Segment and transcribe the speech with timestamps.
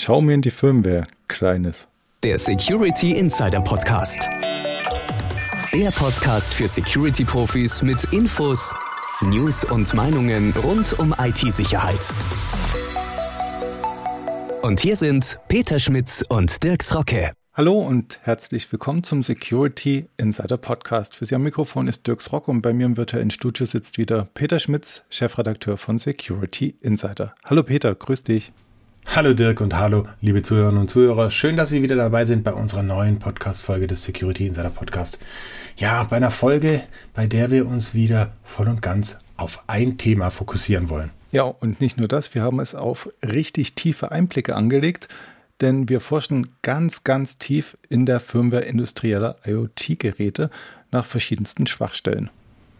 [0.00, 1.88] Schau mir in die Firmware, Kleines.
[2.22, 4.28] Der Security Insider Podcast.
[5.74, 8.76] Der Podcast für Security-Profis mit Infos,
[9.22, 12.14] News und Meinungen rund um IT-Sicherheit.
[14.62, 17.32] Und hier sind Peter Schmitz und Dirks Rocke.
[17.52, 21.16] Hallo und herzlich willkommen zum Security Insider Podcast.
[21.16, 24.28] Für Sie am Mikrofon ist Dirks Rock und bei mir im virtuellen Studio sitzt wieder
[24.34, 27.34] Peter Schmitz, Chefredakteur von Security Insider.
[27.44, 28.52] Hallo Peter, grüß dich.
[29.14, 31.30] Hallo Dirk und hallo liebe Zuhörerinnen und Zuhörer.
[31.30, 35.18] Schön, dass Sie wieder dabei sind bei unserer neuen Podcast-Folge des Security Insider Podcast.
[35.76, 36.82] Ja, bei einer Folge,
[37.14, 41.10] bei der wir uns wieder voll und ganz auf ein Thema fokussieren wollen.
[41.32, 45.08] Ja, und nicht nur das, wir haben es auf richtig tiefe Einblicke angelegt
[45.60, 50.50] denn wir forschen ganz, ganz tief in der Firmware industrieller IoT-Geräte
[50.90, 52.30] nach verschiedensten Schwachstellen.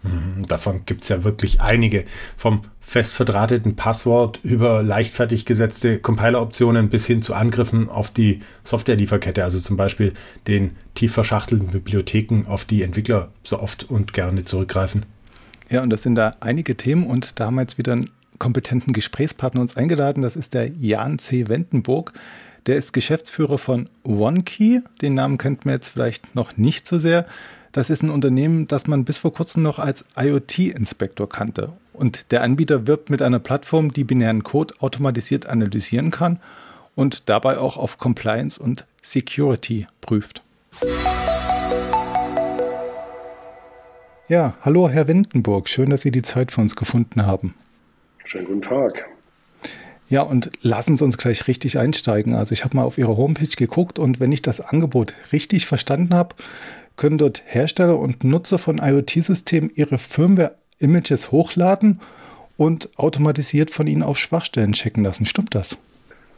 [0.03, 2.05] Mhm, davon gibt es ja wirklich einige.
[2.37, 9.45] Vom fest verdrahteten Passwort über leichtfertig gesetzte Compiler-Optionen bis hin zu Angriffen auf die Software-Lieferkette,
[9.45, 10.13] also zum Beispiel
[10.47, 15.05] den tief verschachtelten Bibliotheken, auf die Entwickler so oft und gerne zurückgreifen.
[15.69, 18.93] Ja, und das sind da einige Themen und da haben wir jetzt wieder einen kompetenten
[18.93, 20.23] Gesprächspartner uns eingeladen.
[20.23, 21.49] Das ist der Jan C.
[21.49, 22.13] Wendenburg.
[22.67, 24.81] Der ist Geschäftsführer von OneKey.
[25.03, 27.27] Den Namen kennt man jetzt vielleicht noch nicht so sehr.
[27.73, 31.73] Das ist ein Unternehmen, das man bis vor kurzem noch als IoT-Inspektor kannte.
[31.93, 36.41] Und der Anbieter wirbt mit einer Plattform, die binären Code automatisiert analysieren kann
[36.95, 40.43] und dabei auch auf Compliance und Security prüft.
[44.29, 47.55] Ja, hallo Herr Windenburg, schön, dass Sie die Zeit für uns gefunden haben.
[48.25, 49.07] Schönen guten Tag.
[50.11, 52.35] Ja, und lassen Sie uns gleich richtig einsteigen.
[52.35, 56.15] Also ich habe mal auf Ihrer Homepage geguckt und wenn ich das Angebot richtig verstanden
[56.15, 56.35] habe,
[56.99, 62.01] können dort Hersteller und Nutzer von IoT-Systemen ihre Firmware-Images hochladen
[62.59, 65.25] und automatisiert von ihnen auf Schwachstellen checken lassen.
[65.25, 65.79] Stimmt das?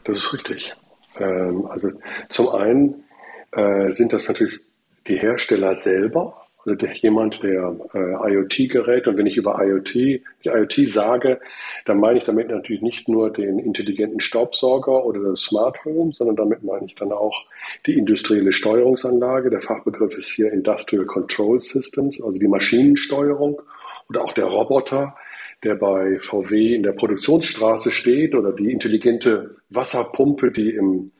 [0.05, 0.73] Das ist richtig.
[1.19, 1.91] Ähm, also
[2.29, 3.03] zum einen
[3.51, 4.59] äh, sind das natürlich
[5.07, 9.07] die Hersteller selber, also der, jemand, der äh, IoT gerät.
[9.07, 9.95] Und wenn ich über IoT,
[10.43, 11.39] IoT sage,
[11.85, 16.35] dann meine ich damit natürlich nicht nur den intelligenten Staubsauger oder das Smart Home, sondern
[16.35, 17.45] damit meine ich dann auch
[17.85, 19.49] die industrielle Steuerungsanlage.
[19.49, 23.61] Der Fachbegriff ist hier Industrial Control Systems, also die Maschinensteuerung
[24.09, 25.15] oder auch der Roboter,
[25.63, 31.11] der bei VW in der Produktionsstraße steht oder die intelligente Wasserpumpe, die im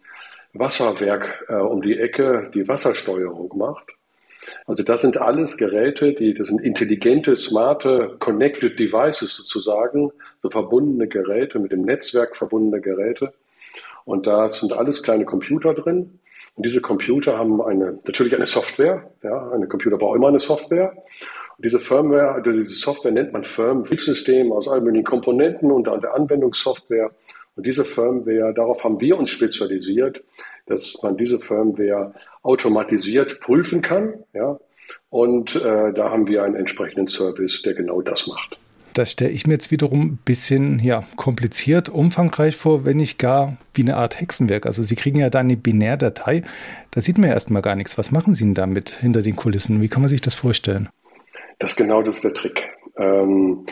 [0.53, 3.85] Wasserwerk äh, um die Ecke die Wassersteuerung macht.
[4.71, 11.09] Also das sind alles Geräte, die, das sind intelligente, smarte, connected devices sozusagen, so verbundene
[11.09, 13.33] Geräte, mit dem Netzwerk verbundene Geräte.
[14.05, 16.19] Und da sind alles kleine Computer drin.
[16.55, 19.11] Und diese Computer haben eine, natürlich eine Software.
[19.23, 20.93] Ja, eine Computer braucht immer eine Software.
[21.57, 26.13] Und diese Firmware, also diese Software nennt man Firmware-System aus allen möglichen Komponenten und der
[26.13, 27.11] Anwendungssoftware.
[27.57, 30.23] Und diese Firmware, darauf haben wir uns spezialisiert,
[30.67, 32.13] dass man diese Firmware
[32.43, 34.23] automatisiert prüfen kann.
[34.33, 34.59] Ja?
[35.09, 38.57] Und äh, da haben wir einen entsprechenden Service, der genau das macht.
[38.93, 43.57] Das stelle ich mir jetzt wiederum ein bisschen ja, kompliziert, umfangreich vor, wenn nicht gar
[43.73, 44.65] wie eine Art Hexenwerk.
[44.65, 46.43] Also Sie kriegen ja da eine Binärdatei,
[46.91, 47.97] da sieht man ja erstmal gar nichts.
[47.97, 49.81] Was machen Sie denn damit hinter den Kulissen?
[49.81, 50.89] Wie kann man sich das vorstellen?
[51.59, 52.69] Das genau das ist der Trick.
[52.97, 53.65] Ähm,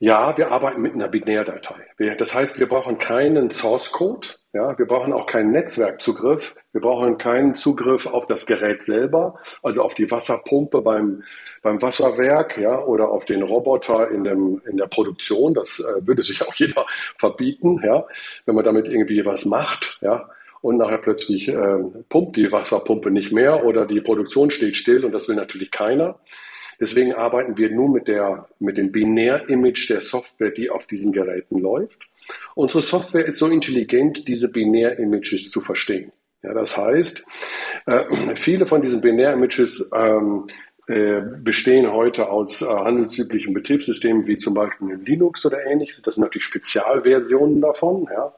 [0.00, 1.74] ja, wir arbeiten mit einer Binärdatei.
[2.18, 4.28] Das heißt, wir brauchen keinen Source Code.
[4.52, 6.54] Ja, wir brauchen auch keinen Netzwerkzugriff.
[6.72, 11.24] Wir brauchen keinen Zugriff auf das Gerät selber, also auf die Wasserpumpe beim,
[11.62, 15.52] beim Wasserwerk, ja, oder auf den Roboter in dem, in der Produktion.
[15.54, 16.86] Das äh, würde sich auch jeder
[17.18, 18.06] verbieten, ja,
[18.46, 20.30] wenn man damit irgendwie was macht, ja.
[20.60, 21.78] Und nachher plötzlich äh,
[22.08, 26.18] pumpt die Wasserpumpe nicht mehr oder die Produktion steht still und das will natürlich keiner.
[26.80, 31.58] Deswegen arbeiten wir nur mit, der, mit dem Binär-Image der Software, die auf diesen Geräten
[31.58, 32.08] läuft.
[32.54, 36.12] Unsere Software ist so intelligent, diese Binär-Images zu verstehen.
[36.42, 37.24] Ja, das heißt,
[37.86, 40.46] äh, viele von diesen Binär-Images ähm,
[40.86, 46.00] äh, bestehen heute aus äh, handelsüblichen Betriebssystemen wie zum Beispiel Linux oder ähnliches.
[46.02, 48.08] Das sind natürlich Spezialversionen davon.
[48.10, 48.32] Ja.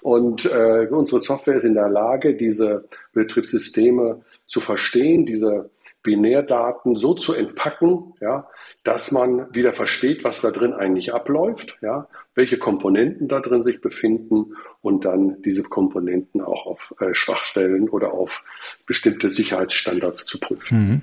[0.00, 5.70] Und äh, unsere Software ist in der Lage, diese Betriebssysteme zu verstehen, diese
[6.02, 8.48] Binärdaten so zu entpacken, ja,
[8.82, 13.82] dass man wieder versteht, was da drin eigentlich abläuft, ja, welche Komponenten da drin sich
[13.82, 18.42] befinden und dann diese Komponenten auch auf äh, Schwachstellen oder auf
[18.86, 20.78] bestimmte Sicherheitsstandards zu prüfen.
[20.78, 21.00] Mhm.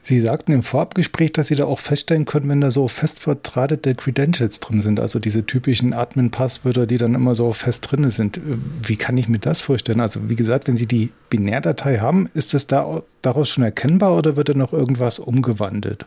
[0.00, 3.94] Sie sagten im Vorabgespräch, dass Sie da auch feststellen können, wenn da so fest verdrahtete
[3.94, 8.40] Credentials drin sind, also diese typischen Admin-Passwörter, die dann immer so fest drin sind.
[8.82, 10.00] Wie kann ich mir das vorstellen?
[10.00, 14.36] Also wie gesagt, wenn Sie die Binärdatei haben, ist das da daraus schon erkennbar oder
[14.36, 16.06] wird da noch irgendwas umgewandelt?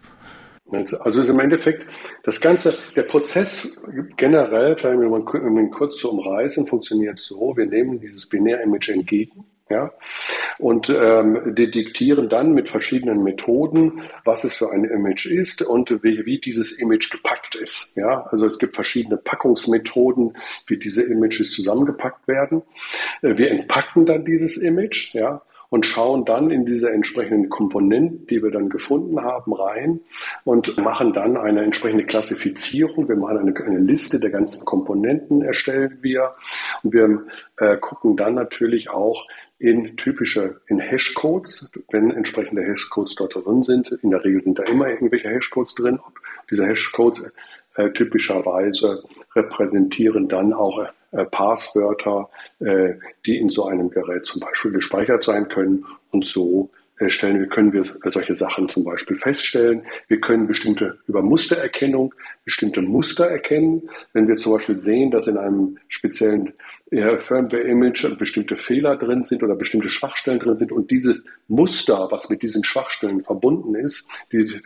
[0.72, 1.86] Also ist im Endeffekt
[2.24, 3.78] das Ganze, der Prozess
[4.18, 9.92] generell, vielleicht um ihn kurz zu umreißen, funktioniert so, wir nehmen dieses Binär-Image entgegen, ja,
[10.60, 16.26] und ähm, detektieren dann mit verschiedenen Methoden, was es für ein Image ist und wie,
[16.26, 17.96] wie dieses Image gepackt ist.
[17.96, 22.64] Ja, also es gibt verschiedene Packungsmethoden, wie diese Images zusammengepackt werden.
[23.22, 25.42] Äh, wir entpacken dann dieses Image, ja,
[25.72, 30.02] und schauen dann in diese entsprechenden Komponenten, die wir dann gefunden haben, rein
[30.44, 33.08] und machen dann eine entsprechende Klassifizierung.
[33.08, 36.36] Wir machen eine, eine Liste der ganzen Komponenten, erstellen wir
[36.84, 37.26] und wir
[37.58, 39.28] äh, gucken dann natürlich auch
[39.60, 43.98] in typische, in Hashcodes, wenn entsprechende Hashcodes dort drin sind.
[44.04, 46.00] In der Regel sind da immer irgendwelche Hashcodes drin.
[46.50, 47.32] Diese Hashcodes
[47.76, 49.04] äh, typischerweise
[49.36, 52.30] repräsentieren dann auch äh, Passwörter,
[52.60, 52.94] äh,
[53.26, 55.86] die in so einem Gerät zum Beispiel gespeichert sein können.
[56.12, 56.70] Und so
[57.00, 59.84] äh, stellen wir, können wir solche Sachen zum Beispiel feststellen.
[60.08, 62.14] Wir können bestimmte über Mustererkennung
[62.46, 63.90] bestimmte Muster erkennen.
[64.14, 66.54] Wenn wir zum Beispiel sehen, dass in einem speziellen
[66.92, 72.42] Firmware-Image bestimmte Fehler drin sind oder bestimmte Schwachstellen drin sind und dieses Muster, was mit
[72.42, 74.10] diesen Schwachstellen verbunden ist,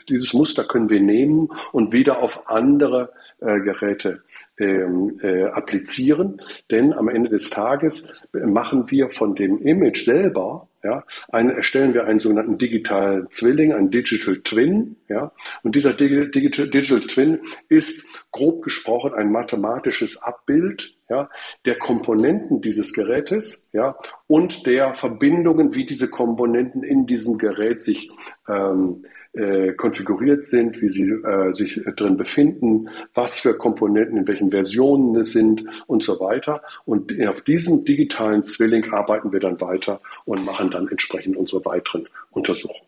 [0.10, 4.24] dieses Muster können wir nehmen und wieder auf andere äh, Geräte
[4.58, 6.42] ähm, äh, applizieren,
[6.72, 12.06] denn am Ende des Tages machen wir von dem Image selber, ja, ein, erstellen wir
[12.06, 15.32] einen sogenannten digitalen Zwilling, einen Digital Twin, ja,
[15.64, 21.30] und dieser Digital, Digital Twin ist grob gesprochen ein mathematisches Abbild, ja,
[21.66, 23.98] der Komponenten dieses Gerätes, ja,
[24.28, 28.12] und der Verbindungen, wie diese Komponenten in diesem Gerät sich
[28.48, 29.06] ähm,
[29.36, 35.16] äh, konfiguriert sind, wie sie äh, sich drin befinden, was für Komponenten, in welchen Versionen
[35.20, 36.62] es sind und so weiter.
[36.86, 42.08] Und auf diesem digitalen Zwilling arbeiten wir dann weiter und machen dann entsprechend unsere weiteren
[42.32, 42.82] Untersuchungen.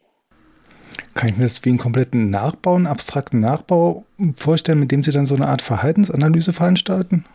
[1.14, 4.06] Kann ich mir das wie einen kompletten Nachbau, einen abstrakten Nachbau
[4.36, 7.26] vorstellen, mit dem Sie dann so eine Art Verhaltensanalyse veranstalten?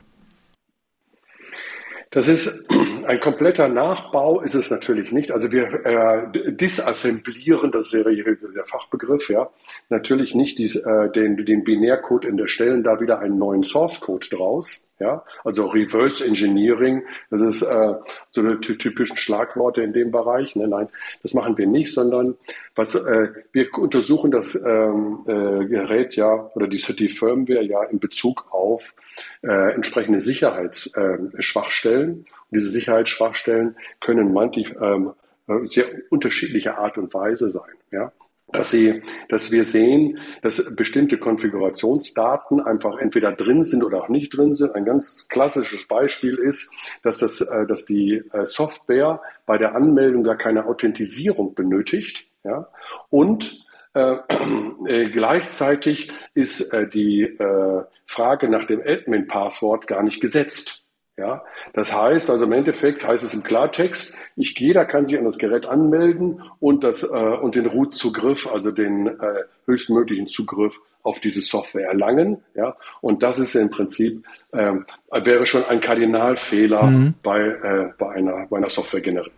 [2.13, 2.69] Das ist
[3.13, 5.33] ein kompletter Nachbau ist es natürlich nicht.
[5.33, 9.51] Also wir äh, disassemblieren, das ist der, der Fachbegriff, ja,
[9.91, 14.01] natürlich nicht dies, äh, den, den Binärcode in der Stellen da wieder einen neuen Source
[14.01, 14.91] Code draus.
[15.03, 17.95] Ja, also Reverse Engineering, das ist äh,
[18.31, 20.55] so eine typischen Schlagworte in dem Bereich.
[20.55, 20.69] Ne?
[20.69, 20.89] Nein,
[21.23, 22.37] das machen wir nicht, sondern
[22.77, 27.99] was äh, wir untersuchen das ähm, äh, Gerät ja oder die, die Firmware ja in
[27.99, 28.95] Bezug auf
[29.43, 32.11] äh, entsprechende Sicherheitsschwachstellen.
[32.13, 35.13] Und diese Sicherheitsschwachstellen können manchmal ähm,
[35.49, 37.75] äh, sehr unterschiedliche Art und Weise sein.
[37.91, 38.13] Ja?
[38.53, 44.37] Dass sie, dass wir sehen, dass bestimmte Konfigurationsdaten einfach entweder drin sind oder auch nicht
[44.37, 44.75] drin sind.
[44.75, 46.73] Ein ganz klassisches Beispiel ist,
[47.03, 52.69] dass das, äh, dass die äh, Software bei der Anmeldung gar keine Authentisierung benötigt, ja,
[53.11, 54.17] und äh,
[54.87, 60.82] äh, gleichzeitig ist äh, die äh, Frage nach dem Admin-Passwort gar nicht gesetzt.
[61.19, 61.45] Ja,
[61.75, 65.37] das heißt also im Endeffekt heißt es im Klartext, ich jeder kann sich an das
[65.37, 71.43] Gerät anmelden und das äh, und den Root-Zugriff, also den äh, höchstmöglichen Zugriff auf diese
[71.43, 72.39] Software erlangen.
[72.55, 74.73] Ja, und das ist im Prinzip äh,
[75.11, 77.15] wäre schon ein Kardinalfehler mhm.
[77.23, 79.33] bei äh, bei einer bei einer Software generell.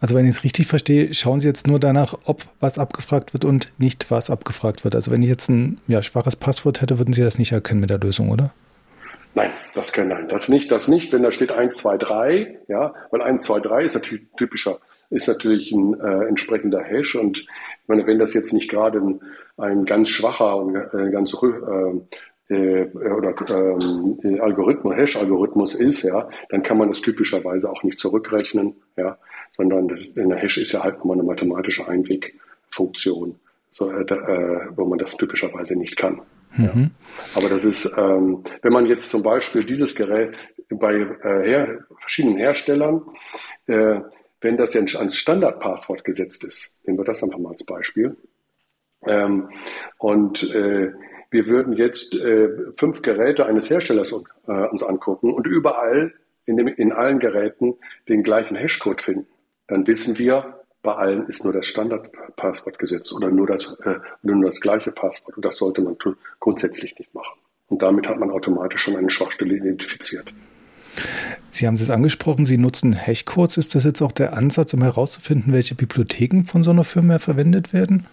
[0.00, 3.44] Also wenn ich es richtig verstehe, schauen Sie jetzt nur danach, ob was abgefragt wird
[3.44, 4.94] und nicht was abgefragt wird.
[4.94, 7.90] Also wenn ich jetzt ein ja, schwaches Passwort hätte, würden Sie das nicht erkennen mit
[7.90, 8.52] der Lösung, oder?
[9.36, 12.94] Nein, das kann nein, das nicht, das nicht, wenn da steht 1, 2, 3, ja,
[13.10, 14.78] weil 1, 2, 3 ist natürlich typischer,
[15.10, 17.48] ist natürlich ein äh, entsprechender Hash und ich
[17.86, 19.20] meine, wenn das jetzt nicht gerade ein,
[19.58, 21.36] ein ganz schwacher und äh, ganz
[22.48, 27.98] äh, äh, oder ähm, Algorithmus, Hash-Algorithmus ist, ja, dann kann man das typischerweise auch nicht
[27.98, 29.18] zurückrechnen, ja,
[29.50, 33.34] sondern der Hash ist ja halt nochmal eine mathematische Einwegfunktion,
[33.70, 36.22] so, äh, äh, wo man das typischerweise nicht kann.
[36.58, 36.72] Ja.
[36.74, 36.90] Mhm.
[37.34, 40.36] Aber das ist, ähm, wenn man jetzt zum Beispiel dieses Gerät
[40.68, 43.02] bei äh, her, verschiedenen Herstellern,
[43.66, 44.00] äh,
[44.40, 48.16] wenn das ja ans Standardpasswort gesetzt ist, nehmen wir das einfach mal als Beispiel.
[49.06, 49.50] Ähm,
[49.98, 50.92] und äh,
[51.30, 56.68] wir würden jetzt äh, fünf Geräte eines Herstellers äh, uns angucken und überall in, dem,
[56.68, 57.74] in allen Geräten
[58.08, 59.26] den gleichen Hashcode finden.
[59.66, 60.55] Dann wissen wir,
[60.86, 65.36] bei allen ist nur das Standardpasswort gesetzt oder nur das, äh, nur das gleiche Passwort.
[65.36, 65.96] Und das sollte man
[66.40, 67.38] grundsätzlich nicht machen.
[67.68, 70.32] Und damit hat man automatisch schon eine Schwachstelle identifiziert.
[71.50, 73.58] Sie haben es angesprochen, Sie nutzen Hashcodes.
[73.58, 77.74] Ist das jetzt auch der Ansatz, um herauszufinden, welche Bibliotheken von so einer Firma verwendet
[77.74, 78.06] werden?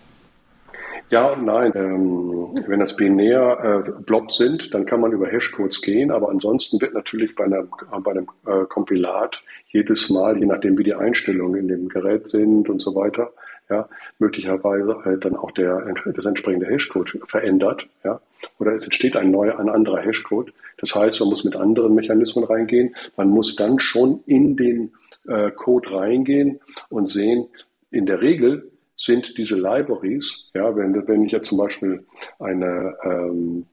[1.09, 1.71] Ja und nein.
[1.75, 6.81] Ähm, wenn das binär äh, Blobs sind, dann kann man über Hashcodes gehen, aber ansonsten
[6.81, 7.69] wird natürlich bei einem,
[8.03, 12.69] bei einem äh, Kompilat jedes Mal, je nachdem wie die Einstellungen in dem Gerät sind
[12.69, 13.31] und so weiter,
[13.69, 13.87] ja,
[14.19, 18.19] möglicherweise äh, dann auch der, das entsprechende Hashcode verändert, ja,
[18.59, 20.53] oder es entsteht ein neuer, ein anderer Hashcode.
[20.77, 22.95] Das heißt, man muss mit anderen Mechanismen reingehen.
[23.15, 24.91] Man muss dann schon in den
[25.27, 27.47] äh, Code reingehen und sehen,
[27.89, 32.05] in der Regel sind diese Libraries, ja, wenn, wenn ich jetzt zum Beispiel
[32.39, 33.65] eine, ähm,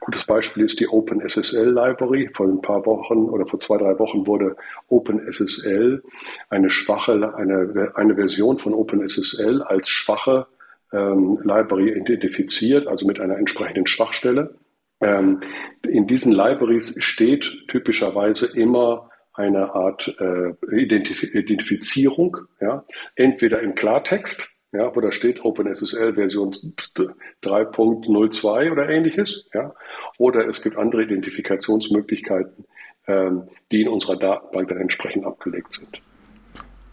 [0.00, 2.30] gutes Beispiel ist die OpenSSL Library.
[2.34, 4.56] Vor ein paar Wochen oder vor zwei, drei Wochen wurde
[4.88, 6.02] OpenSSL
[6.48, 10.46] eine schwache, eine, eine Version von OpenSSL als schwache
[10.92, 14.54] ähm, Library identifiziert, also mit einer entsprechenden Schwachstelle.
[15.00, 15.40] Ähm,
[15.86, 22.84] in diesen Libraries steht typischerweise immer eine Art äh, Identif Identifizierung, ja,
[23.14, 29.74] entweder im Klartext, ja, wo da steht OpenSSL Version 3.02 oder ähnliches, ja,
[30.18, 32.64] oder es gibt andere Identifikationsmöglichkeiten,
[33.06, 36.00] ähm, die in unserer Datenbank dann entsprechend abgelegt sind.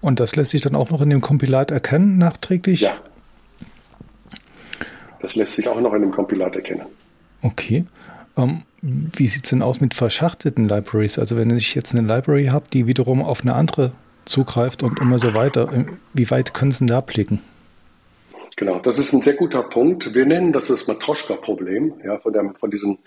[0.01, 2.81] Und das lässt sich dann auch noch in dem Kompilat erkennen, nachträglich?
[2.81, 2.95] Ja.
[5.21, 6.85] Das lässt sich auch noch in dem Kompilat erkennen.
[7.41, 7.85] Okay.
[8.37, 11.17] Ähm, wie sieht es denn aus mit verschachtelten Libraries?
[11.17, 13.91] Also wenn ich jetzt eine Library habe, die wiederum auf eine andere
[14.25, 17.41] zugreift und immer so weiter, wie weit können Sie denn da blicken?
[18.57, 20.15] Genau, das ist ein sehr guter Punkt.
[20.15, 22.97] Wir nennen das das Matroschka-Problem, ja, von, der, von diesen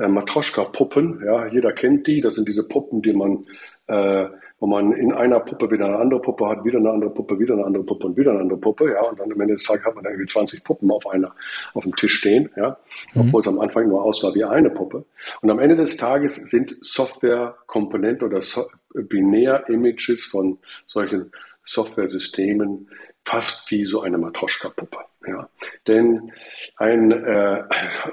[0.00, 1.22] äh, Matroschka-Puppen.
[1.24, 2.20] Ja, jeder kennt die.
[2.20, 3.46] Das sind diese Puppen, die man,
[3.86, 4.26] äh,
[4.58, 7.54] wo man in einer Puppe wieder eine andere Puppe hat, wieder eine andere Puppe, wieder
[7.54, 8.90] eine andere Puppe und wieder eine andere Puppe.
[8.90, 11.32] Ja, und dann am Ende des Tages hat man dann irgendwie 20 Puppen auf einer,
[11.74, 12.50] auf dem Tisch stehen.
[12.56, 12.76] Ja,
[13.14, 13.20] mhm.
[13.20, 15.04] obwohl es am Anfang nur aussah wie eine Puppe.
[15.40, 21.30] Und am Ende des Tages sind Software-Komponenten oder so Binär-Images von solchen
[21.62, 22.88] Software-Systemen
[23.26, 24.98] fast wie so eine Matroschka-Puppe.
[25.26, 25.48] Ja.
[25.88, 26.32] Denn
[26.76, 27.64] ein äh,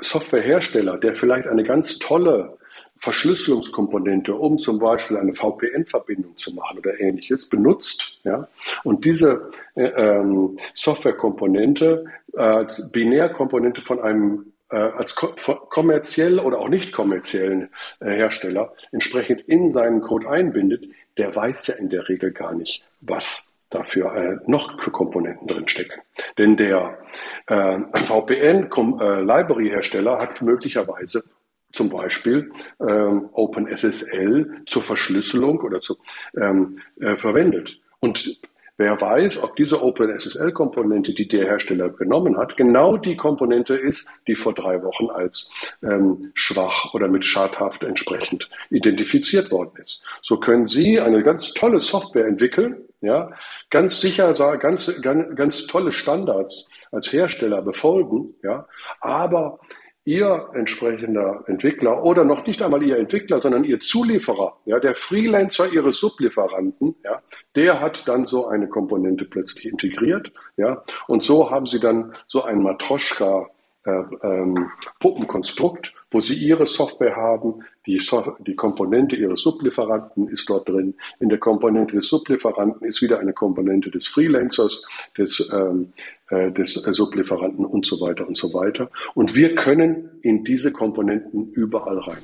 [0.01, 2.57] Softwarehersteller, der vielleicht eine ganz tolle
[2.97, 8.21] Verschlüsselungskomponente, um zum Beispiel eine VPN-Verbindung zu machen oder ähnliches, benutzt.
[8.23, 8.47] Ja?
[8.83, 15.27] Und diese äh, ähm, Softwarekomponente äh, als Binärkomponente von einem äh, als ko
[15.69, 20.85] kommerziell oder auch nicht kommerziellen äh, Hersteller entsprechend in seinen Code einbindet,
[21.17, 26.01] der weiß ja in der Regel gar nicht, was dafür äh, noch für Komponenten drinstecken.
[26.37, 26.99] Denn der
[27.47, 31.23] äh, VPN-Library-Hersteller äh, hat möglicherweise
[31.71, 35.97] zum Beispiel ähm, OpenSSL zur Verschlüsselung oder zu,
[36.39, 37.79] ähm, äh, verwendet.
[37.99, 38.39] Und
[38.77, 44.33] Wer weiß, ob diese OpenSSL-Komponente, die der Hersteller genommen hat, genau die Komponente ist, die
[44.33, 45.51] vor drei Wochen als
[45.83, 50.03] ähm, schwach oder mit schadhaft entsprechend identifiziert worden ist.
[50.23, 53.31] So können Sie eine ganz tolle Software entwickeln, ja,
[53.69, 58.65] ganz sicher, ganz, ganz, ganz tolle Standards als Hersteller befolgen, ja,
[59.01, 59.59] aber
[60.05, 65.71] Ihr entsprechender Entwickler oder noch nicht einmal Ihr Entwickler, sondern Ihr Zulieferer, ja, der Freelancer
[65.71, 67.21] Ihres Sublieferanten, ja,
[67.55, 72.43] der hat dann so eine Komponente plötzlich integriert, ja, und so haben Sie dann so
[72.43, 73.49] ein Matroschka
[73.85, 80.49] äh, ähm, Puppenkonstrukt, wo Sie Ihre Software haben, die, so die Komponente Ihres Sublieferanten ist
[80.49, 80.93] dort drin.
[81.19, 84.85] In der Komponente des Sublieferanten ist wieder eine Komponente des Freelancers,
[85.17, 85.91] des, ähm,
[86.29, 88.89] äh, des Sublieferanten und so weiter und so weiter.
[89.15, 92.23] Und wir können in diese Komponenten überall rein.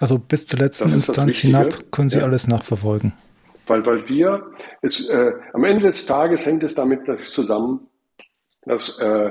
[0.00, 2.24] Also bis zur letzten Instanz hinab können Sie ja.
[2.24, 3.12] alles nachverfolgen.
[3.66, 4.46] Weil, weil wir,
[4.80, 7.00] es, äh, am Ende des Tages hängt es damit
[7.30, 7.80] zusammen,
[8.64, 9.30] dass äh,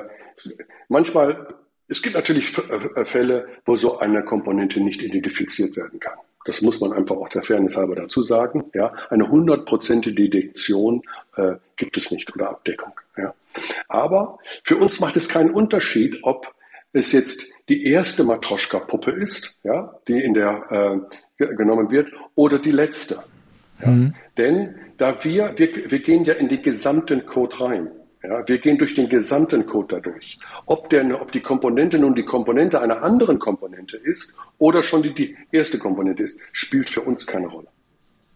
[0.88, 1.56] manchmal,
[1.88, 6.18] es gibt natürlich äh, Fälle, wo so eine Komponente nicht identifiziert werden kann.
[6.46, 8.66] Das muss man einfach auch der Fairness halber dazu sagen.
[8.74, 11.02] Ja, eine hundertprozentige Detektion
[11.36, 12.94] äh, gibt es nicht oder Abdeckung.
[13.18, 13.34] Ja.
[13.90, 16.54] Aber für uns macht es keinen Unterschied, ob
[16.94, 21.06] es jetzt die erste Matroschka-Puppe ist, ja, die in der
[21.40, 23.20] äh, genommen wird, oder die letzte.
[23.82, 23.90] Ja.
[23.90, 24.14] Mhm.
[24.38, 27.92] Denn da wir, wir, wir gehen ja in den gesamten Code rein.
[28.28, 30.38] Ja, wir gehen durch den gesamten Code dadurch.
[30.66, 35.14] Ob, der, ob die Komponente nun die Komponente einer anderen Komponente ist oder schon die,
[35.14, 37.68] die erste Komponente ist, spielt für uns keine Rolle.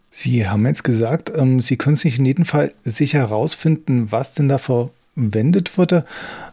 [0.08, 4.48] Sie haben jetzt gesagt, ähm, Sie können sich in jedem Fall sicher herausfinden, was denn
[4.48, 6.06] da verwendet wurde.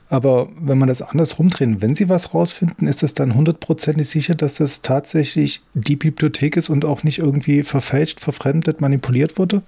[0.10, 4.36] Aber wenn man das anders rumdrehen, wenn Sie was rausfinden, ist es dann hundertprozentig sicher,
[4.36, 9.62] dass das tatsächlich die Bibliothek ist und auch nicht irgendwie verfälscht, verfremdet, manipuliert wurde?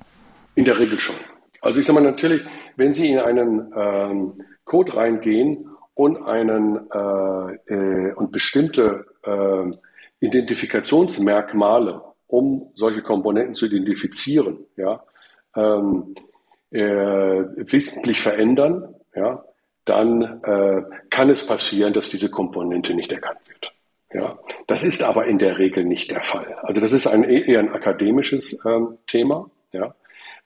[0.55, 1.15] In der Regel schon.
[1.61, 2.41] Also ich sage mal natürlich,
[2.75, 9.71] wenn Sie in einen ähm, Code reingehen und einen äh, äh, und bestimmte äh,
[10.25, 15.03] Identifikationsmerkmale, um solche Komponenten zu identifizieren, ja,
[15.55, 16.15] ähm,
[16.71, 19.43] äh, wissentlich verändern, ja,
[19.85, 23.71] dann äh, kann es passieren, dass diese Komponente nicht erkannt wird.
[24.13, 26.57] Ja, das ist aber in der Regel nicht der Fall.
[26.63, 29.49] Also das ist ein eher ein akademisches ähm, Thema.
[29.71, 29.95] Ja,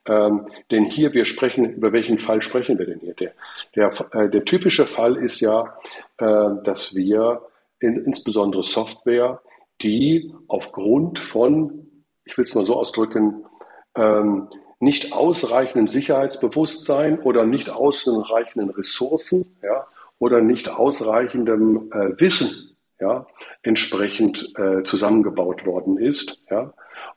[0.07, 3.15] Ähm, denn hier, wir sprechen, über welchen Fall sprechen wir denn hier?
[3.15, 3.33] Der,
[3.75, 5.75] der, äh, der typische Fall ist ja,
[6.17, 7.41] äh, dass wir
[7.79, 9.41] in, insbesondere Software,
[9.81, 11.87] die aufgrund von,
[12.23, 13.45] ich will es mal so ausdrücken,
[13.95, 19.87] ähm, nicht ausreichenden Sicherheitsbewusstsein oder nicht ausreichenden Ressourcen ja,
[20.19, 23.25] oder nicht ausreichendem äh, Wissen ja,
[23.63, 26.73] entsprechend äh, zusammengebaut worden ist ja,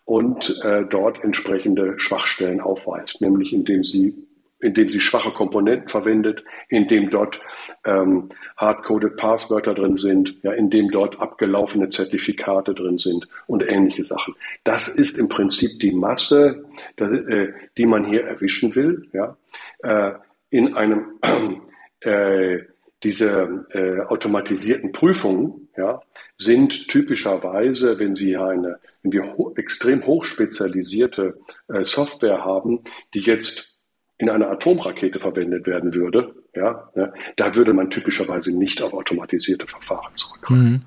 [0.08, 4.14] und äh, dort entsprechende Schwachstellen aufweist, nämlich indem sie
[4.60, 7.40] indem sie schwache Komponenten verwendet, indem dort
[7.84, 14.34] ähm, hardcoded Passwörter drin sind, ja, indem dort abgelaufene Zertifikate drin sind und ähnliche Sachen.
[14.64, 16.64] Das ist im Prinzip die Masse,
[16.96, 19.36] äh, die man hier erwischen will, ja,
[19.84, 20.14] äh,
[20.50, 21.20] in einem
[22.00, 22.58] äh,
[23.02, 26.02] diese äh, automatisierten Prüfungen ja,
[26.36, 31.38] sind typischerweise, wenn Sie eine, wenn wir ho extrem hochspezialisierte
[31.68, 32.80] äh, Software haben,
[33.14, 33.78] die jetzt
[34.18, 39.68] in einer Atomrakete verwendet werden würde, ja, ja, da würde man typischerweise nicht auf automatisierte
[39.68, 40.70] Verfahren zurückgreifen.
[40.70, 40.82] Mhm.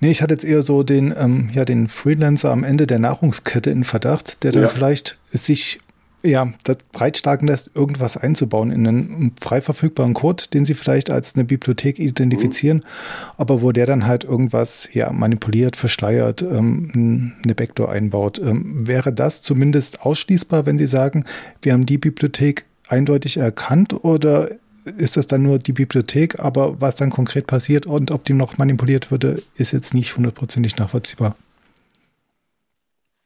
[0.00, 3.70] Nee, ich hatte jetzt eher so den, ähm, ja, den Freelancer am Ende der Nahrungskette
[3.70, 4.68] in Verdacht, der dann ja.
[4.68, 5.80] vielleicht sich
[6.22, 11.34] ja, das breitschlagen lässt, irgendwas einzubauen in einen frei verfügbaren Code, den sie vielleicht als
[11.34, 12.82] eine Bibliothek identifizieren, mhm.
[13.38, 18.38] aber wo der dann halt irgendwas ja, manipuliert, verschleiert, ähm, eine Backdoor einbaut.
[18.38, 21.24] Ähm, wäre das zumindest ausschließbar, wenn Sie sagen,
[21.62, 24.50] wir haben die Bibliothek eindeutig erkannt oder
[24.84, 28.58] ist das dann nur die Bibliothek, aber was dann konkret passiert und ob die noch
[28.58, 31.36] manipuliert würde, ist jetzt nicht hundertprozentig nachvollziehbar?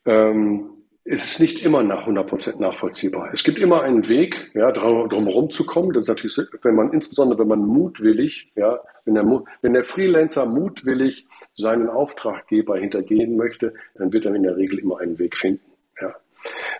[0.06, 0.73] Ähm,
[1.06, 3.28] es ist nicht immer nach 100% nachvollziehbar.
[3.32, 5.92] Es gibt immer einen Weg, ja, drumherum zu kommen.
[5.92, 10.46] Das ist natürlich, wenn man, insbesondere wenn man mutwillig, ja, wenn der, wenn der Freelancer
[10.46, 15.70] mutwillig seinen Auftraggeber hintergehen möchte, dann wird er in der Regel immer einen Weg finden.
[16.00, 16.14] Ja.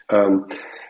[0.09, 0.47] Ähm,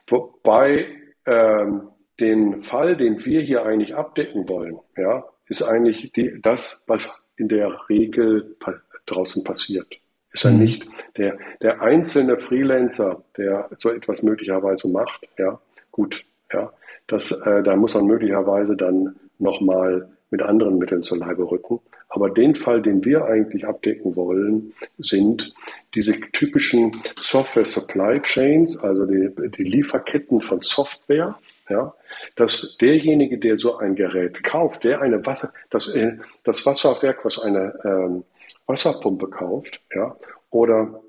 [0.07, 0.87] wobei
[1.27, 1.89] ähm,
[2.21, 7.49] den Fall, den wir hier eigentlich abdecken wollen, ja, ist eigentlich die, das, was in
[7.49, 8.75] der Regel pa
[9.07, 9.89] draußen passiert
[10.35, 10.59] ist er mhm.
[10.59, 10.87] nicht.
[11.17, 15.59] Der, der einzelne Freelancer, der so etwas möglicherweise macht, ja,
[15.91, 16.73] gut, ja,
[17.07, 21.81] das, äh, da muss man möglicherweise dann nochmal mit anderen Mitteln zur Leibe rücken.
[22.09, 25.53] Aber den Fall, den wir eigentlich abdecken wollen, sind
[25.95, 31.95] diese typischen Software Supply Chains, also die, die Lieferketten von Software, ja,
[32.37, 37.41] dass derjenige, der so ein Gerät kauft, der eine Wasser, das, äh, das Wasserwerk, was
[37.41, 38.25] eine ähm,
[38.67, 40.17] Wasserpumpe kauft, ja,
[40.51, 41.01] oder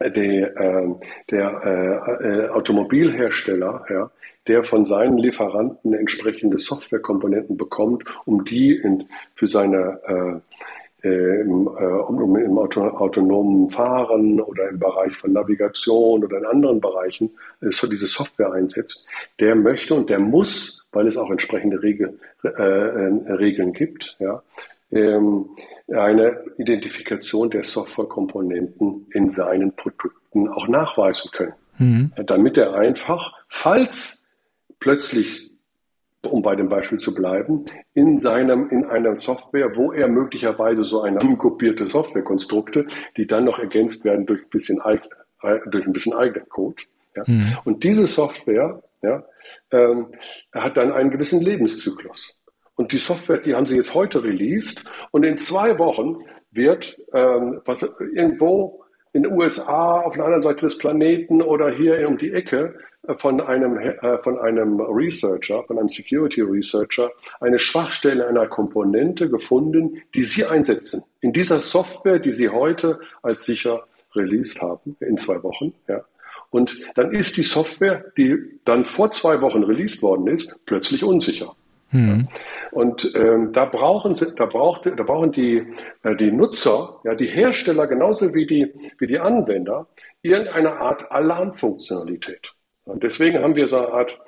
[0.00, 0.94] die, äh,
[1.30, 4.10] der äh, Automobilhersteller, ja,
[4.46, 10.42] der von seinen Lieferanten entsprechende Softwarekomponenten bekommt, um die in, für seine
[11.04, 16.46] äh, im, äh, um, im Auto, autonomen Fahren oder im Bereich von Navigation oder in
[16.46, 17.30] anderen Bereichen
[17.60, 19.06] äh, so diese Software einsetzt,
[19.38, 26.44] der möchte und der muss, weil es auch entsprechende Regel, Regeln gibt, ja, ähm, eine
[26.56, 31.54] Identifikation der Softwarekomponenten in seinen Produkten auch nachweisen können.
[31.78, 32.12] Mhm.
[32.26, 34.24] Damit er einfach, falls
[34.78, 35.50] plötzlich,
[36.22, 41.02] um bei dem Beispiel zu bleiben, in seinem, in einer Software, wo er möglicherweise so
[41.02, 44.80] eine kopierte Softwarekonstrukte, die dann noch ergänzt werden durch ein bisschen,
[45.66, 46.82] durch ein bisschen eigener Code.
[47.16, 47.24] Ja.
[47.26, 47.56] Mhm.
[47.64, 49.24] Und diese Software ja,
[49.70, 50.08] ähm,
[50.52, 52.38] hat dann einen gewissen Lebenszyklus.
[52.76, 54.84] Und die Software, die haben sie jetzt heute released.
[55.10, 57.82] Und in zwei Wochen wird ähm, was,
[58.14, 62.74] irgendwo in den USA auf der anderen Seite des Planeten oder hier um die Ecke
[63.06, 67.10] äh, von einem, äh, von einem Researcher, von einem Security Researcher,
[67.40, 71.04] eine Schwachstelle einer Komponente gefunden, die sie einsetzen.
[71.20, 73.84] In dieser Software, die sie heute als sicher
[74.14, 75.74] released haben, in zwei Wochen.
[75.88, 76.04] Ja.
[76.50, 81.54] Und dann ist die Software, die dann vor zwei Wochen released worden ist, plötzlich unsicher.
[81.94, 82.28] Mhm.
[82.72, 85.64] Und ähm, da brauchen sie, da braucht, da brauchen die,
[86.02, 89.86] äh, die Nutzer, ja, die Hersteller genauso wie die, wie die Anwender
[90.22, 92.52] irgendeine Art Alarmfunktionalität.
[92.84, 94.18] Und deswegen haben wir so eine Art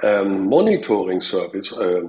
[0.00, 2.02] ähm, Monitoring-Service äh,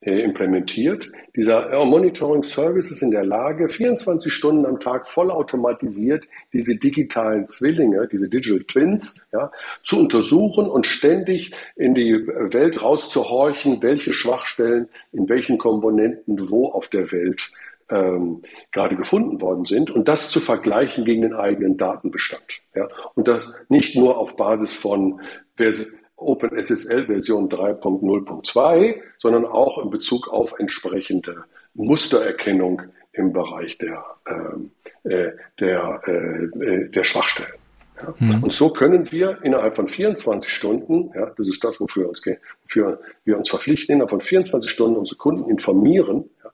[0.00, 1.10] äh, implementiert.
[1.34, 7.48] Dieser äh, Monitoring Service ist in der Lage, 24 Stunden am Tag vollautomatisiert diese digitalen
[7.48, 9.50] Zwillinge, diese Digital Twins, ja,
[9.82, 16.86] zu untersuchen und ständig in die Welt rauszuhorchen, welche Schwachstellen in welchen Komponenten wo auf
[16.86, 17.50] der Welt
[17.90, 22.60] ähm, gerade gefunden worden sind und das zu vergleichen gegen den eigenen Datenbestand.
[22.76, 22.86] Ja.
[23.14, 25.20] Und das nicht nur auf Basis von,
[25.56, 25.72] wer,
[26.18, 34.70] OpenSSL Version 3.0.2, sondern auch in Bezug auf entsprechende Mustererkennung im Bereich der, ähm,
[35.04, 37.52] äh, der, äh, der Schwachstellen.
[38.00, 38.14] Ja?
[38.18, 38.42] Mhm.
[38.44, 42.22] Und so können wir innerhalb von 24 Stunden, ja, das ist das, wofür wir uns,
[42.64, 46.50] wofür wir uns verpflichten, innerhalb von 24 Stunden unsere Kunden informieren, ja,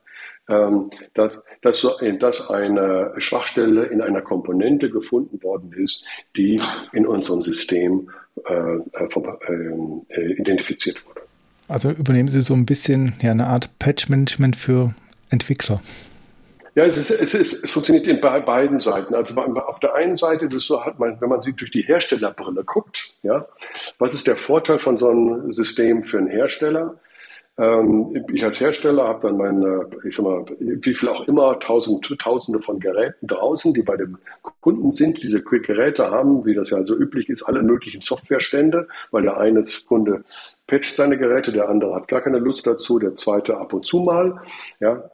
[0.47, 6.05] dass, dass, so, dass eine Schwachstelle in einer Komponente gefunden worden ist,
[6.37, 6.61] die
[6.93, 8.09] in unserem System
[8.47, 9.07] äh, äh,
[10.09, 11.21] äh, identifiziert wurde.
[11.67, 14.93] Also übernehmen Sie so ein bisschen ja, eine Art Patch-Management für
[15.29, 15.81] Entwickler.
[16.75, 19.15] Ja, es, ist, es, ist, es funktioniert in beiden Seiten.
[19.15, 21.83] Also auf der einen Seite ist es so, hat man, wenn man sich durch die
[21.83, 23.47] Herstellerbrille guckt, ja,
[23.97, 26.99] was ist der Vorteil von so einem System für einen Hersteller?
[27.57, 32.05] Ähm, ich als Hersteller habe dann meine, ich sag mal, wie viel auch immer, tausend,
[32.19, 34.17] tausende von Geräten draußen, die bei dem
[34.59, 35.23] Kunden sind.
[35.23, 39.63] Diese Geräte haben, wie das ja so üblich ist, alle möglichen Softwarestände, weil der eine
[39.87, 40.25] Kunde
[40.67, 43.99] patcht seine Geräte, der andere hat gar keine Lust dazu, der zweite ab und zu
[43.99, 44.41] mal.
[44.79, 45.09] Ja,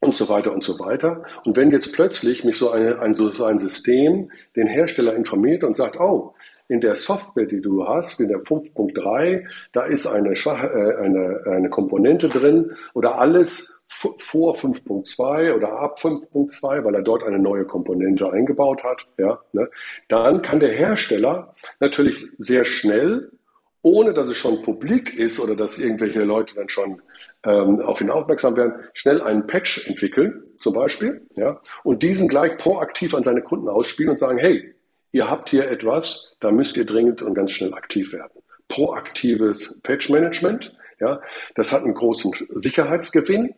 [0.00, 1.24] und so weiter und so weiter.
[1.44, 5.76] Und wenn jetzt plötzlich mich so, eine, ein, so ein System den Hersteller informiert und
[5.76, 6.34] sagt, oh,
[6.70, 11.68] in der Software, die du hast, in der 5.3, da ist eine, äh, eine, eine
[11.68, 18.30] Komponente drin oder alles vor 5.2 oder ab 5.2, weil er dort eine neue Komponente
[18.30, 19.68] eingebaut hat, ja, ne,
[20.06, 23.32] dann kann der Hersteller natürlich sehr schnell,
[23.82, 27.02] ohne dass es schon publik ist oder dass irgendwelche Leute dann schon
[27.42, 32.58] ähm, auf ihn aufmerksam werden, schnell einen Patch entwickeln, zum Beispiel, ja, und diesen gleich
[32.58, 34.72] proaktiv an seine Kunden ausspielen und sagen, hey,
[35.12, 38.42] ihr habt hier etwas, da müsst ihr dringend und ganz schnell aktiv werden.
[38.68, 41.20] Proaktives Patch-Management, ja,
[41.54, 43.54] das hat einen großen Sicherheitsgewinn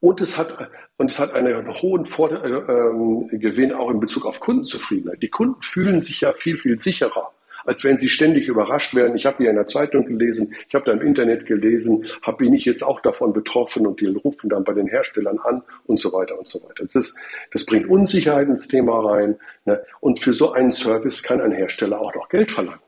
[0.00, 4.26] und es hat, und es hat einen hohen Vor äh, äh, Gewinn auch in Bezug
[4.26, 5.22] auf Kundenzufriedenheit.
[5.22, 7.32] Die Kunden fühlen sich ja viel, viel sicherer
[7.64, 9.16] als wenn sie ständig überrascht werden.
[9.16, 12.54] Ich habe hier in der Zeitung gelesen, ich habe da im Internet gelesen, habe bin
[12.54, 16.12] ich jetzt auch davon betroffen und die rufen dann bei den Herstellern an und so
[16.12, 16.84] weiter und so weiter.
[16.84, 17.18] Das, ist,
[17.52, 19.38] das bringt Unsicherheit ins Thema rein.
[19.64, 19.82] Ne?
[20.00, 22.80] Und für so einen Service kann ein Hersteller auch noch Geld verlangen.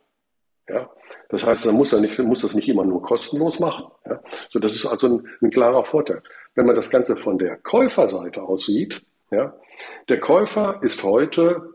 [0.68, 0.90] Ja?
[1.28, 3.86] Das heißt, man muss, ja nicht, muss das nicht immer nur kostenlos machen.
[4.06, 4.20] Ja?
[4.50, 6.22] So, das ist also ein, ein klarer Vorteil.
[6.54, 9.54] Wenn man das Ganze von der Käuferseite aus sieht, ja,
[10.08, 11.73] der Käufer ist heute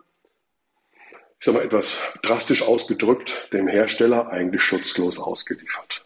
[1.39, 6.05] ich sage mal etwas drastisch ausgedrückt, dem Hersteller eigentlich schutzlos ausgeliefert.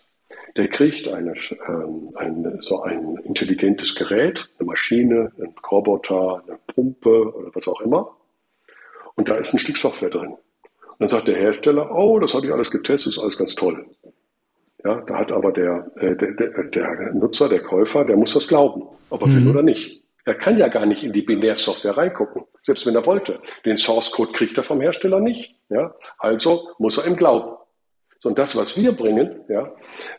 [0.56, 1.34] Der kriegt eine,
[1.68, 7.82] ähm, ein, so ein intelligentes Gerät, eine Maschine, ein Roboter, eine Pumpe oder was auch
[7.82, 8.16] immer.
[9.16, 10.34] Und da ist ein Stück Software drin.
[10.34, 13.88] Und dann sagt der Hersteller, oh, das habe ich alles getestet, ist alles ganz toll.
[14.84, 18.48] Ja, da hat aber der, äh, der, der, der Nutzer, der Käufer, der muss das
[18.48, 19.36] glauben, ob er mhm.
[19.36, 20.03] will oder nicht.
[20.26, 23.40] Er kann ja gar nicht in die Binärsoftware reingucken, selbst wenn er wollte.
[23.66, 25.58] Den Source Code kriegt er vom Hersteller nicht.
[25.70, 25.94] Ja?
[26.18, 27.58] Also muss er ihm glauben.
[28.20, 29.70] So, und das, was wir bringen, ja,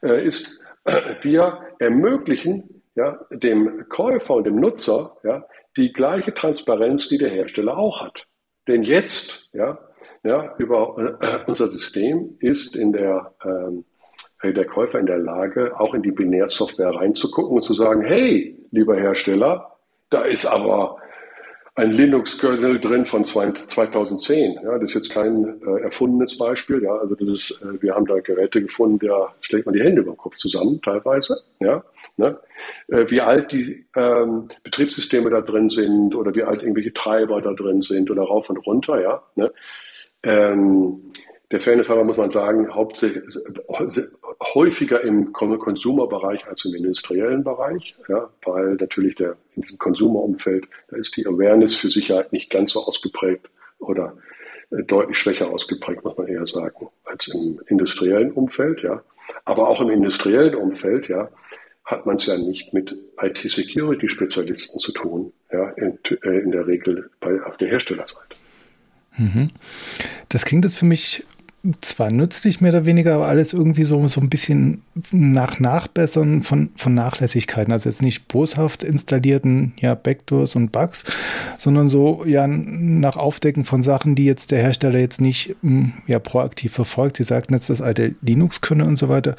[0.03, 5.45] äh, ist, äh, wir ermöglichen ja, dem Käufer und dem Nutzer ja,
[5.77, 8.27] die gleiche Transparenz, die der Hersteller auch hat.
[8.69, 9.79] Denn jetzt, ja,
[10.23, 13.85] ja, über äh, unser System ist in der, ähm,
[14.43, 18.97] der Käufer in der Lage, auch in die Binärsoftware reinzugucken und zu sagen, hey, lieber
[18.97, 19.74] Hersteller,
[20.15, 20.99] da ist aber
[21.75, 24.61] ein Linux-Kernel drin von 2010.
[24.63, 26.85] Ja, das ist jetzt kein äh, erfundenes Beispiel.
[26.85, 30.03] Ja, also das ist, äh, wir haben da Geräte gefunden, da schlägt man die Hände
[30.03, 31.37] über den Kopf zusammen, teilweise.
[31.59, 31.83] Ja,
[32.17, 32.39] ne?
[32.89, 37.53] äh, wie alt die ähm, Betriebssysteme da drin sind oder wie alt irgendwelche Treiber da
[37.53, 39.01] drin sind oder rauf und runter.
[39.03, 39.53] Ja, ne?
[40.23, 41.13] ähm,
[41.51, 43.23] der Fairness halber muss man sagen, hauptsächlich
[44.55, 50.97] häufiger im Consumer-Bereich als im industriellen Bereich, ja, weil natürlich der, in diesem Consumer-Umfeld, da
[50.97, 54.17] ist die Awareness für Sicherheit nicht ganz so ausgeprägt oder
[54.71, 59.03] äh, deutlich schwächer ausgeprägt, muss man eher sagen, als im industriellen Umfeld, ja.
[59.45, 61.29] Aber auch im industriellen Umfeld, ja,
[61.85, 67.11] hat man es ja nicht mit IT-Security-Spezialisten zu tun, ja, in, äh, in der Regel
[67.21, 68.37] bei, auf der Herstellerseite.
[69.17, 69.51] Mhm.
[70.29, 71.25] Das klingt jetzt für mich
[71.81, 76.71] zwar nützlich mehr oder weniger, aber alles irgendwie so, so ein bisschen nach Nachbessern von,
[76.77, 77.73] von Nachlässigkeiten.
[77.73, 81.05] Also jetzt nicht boshaft installierten ja, Backdoors und Bugs,
[81.59, 86.19] sondern so ja nach Aufdecken von Sachen, die jetzt der Hersteller jetzt nicht hm, ja,
[86.19, 87.17] proaktiv verfolgt.
[87.17, 89.37] Sie sagten jetzt das alte Linux könne und so weiter.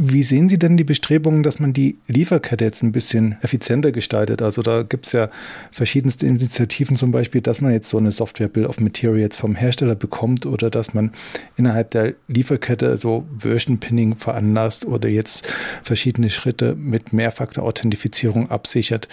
[0.00, 4.42] Wie sehen Sie denn die Bestrebungen, dass man die Lieferkette jetzt ein bisschen effizienter gestaltet?
[4.42, 5.28] Also da gibt es ja
[5.72, 9.96] verschiedenste Initiativen, zum Beispiel, dass man jetzt so eine Software Bill of Materials vom Hersteller
[9.96, 11.10] bekommt oder dass man
[11.56, 15.48] innerhalb der Lieferkette so Version Pinning veranlasst oder jetzt
[15.82, 19.08] verschiedene Schritte mit Mehrfaktor-Authentifizierung absichert.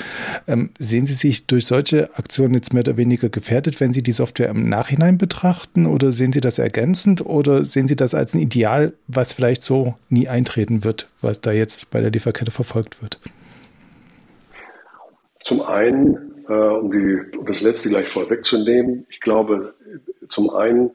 [0.47, 4.11] Ähm, sehen Sie sich durch solche Aktionen jetzt mehr oder weniger gefährdet, wenn Sie die
[4.11, 8.39] Software im Nachhinein betrachten oder sehen Sie das ergänzend oder sehen Sie das als ein
[8.39, 13.01] Ideal, was vielleicht so nie eintreten werden wird, was da jetzt bei der Lieferkette verfolgt
[13.01, 13.19] wird?
[15.39, 19.73] Zum einen, äh, um, die, um das letzte gleich vorwegzunehmen, ich glaube,
[20.27, 20.91] zum einen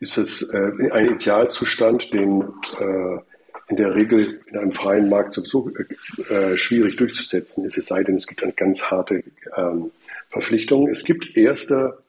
[0.00, 2.42] ist es äh, ein Idealzustand, den
[2.78, 3.18] äh,
[3.68, 5.70] in der Regel in einem freien Markt sowieso
[6.28, 9.24] äh, schwierig durchzusetzen ist, es sei denn, es gibt eine ganz harte
[9.56, 9.90] ähm,
[10.28, 10.88] Verpflichtung.
[10.88, 12.03] Es gibt erste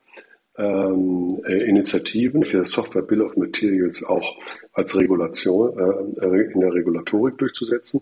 [0.57, 4.37] ähm, äh, Initiativen für Software Bill of Materials auch
[4.73, 5.77] als Regulation
[6.21, 8.01] äh, in der Regulatorik durchzusetzen.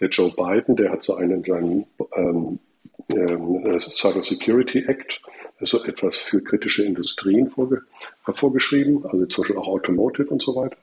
[0.00, 2.58] Der Joe Biden, der hat so einen, einen ähm,
[3.08, 5.20] äh, Cyber Security Act,
[5.60, 7.82] so etwas für kritische Industrien vorge
[8.24, 10.76] vorgeschrieben, also zum Beispiel auch Automotive und so weiter.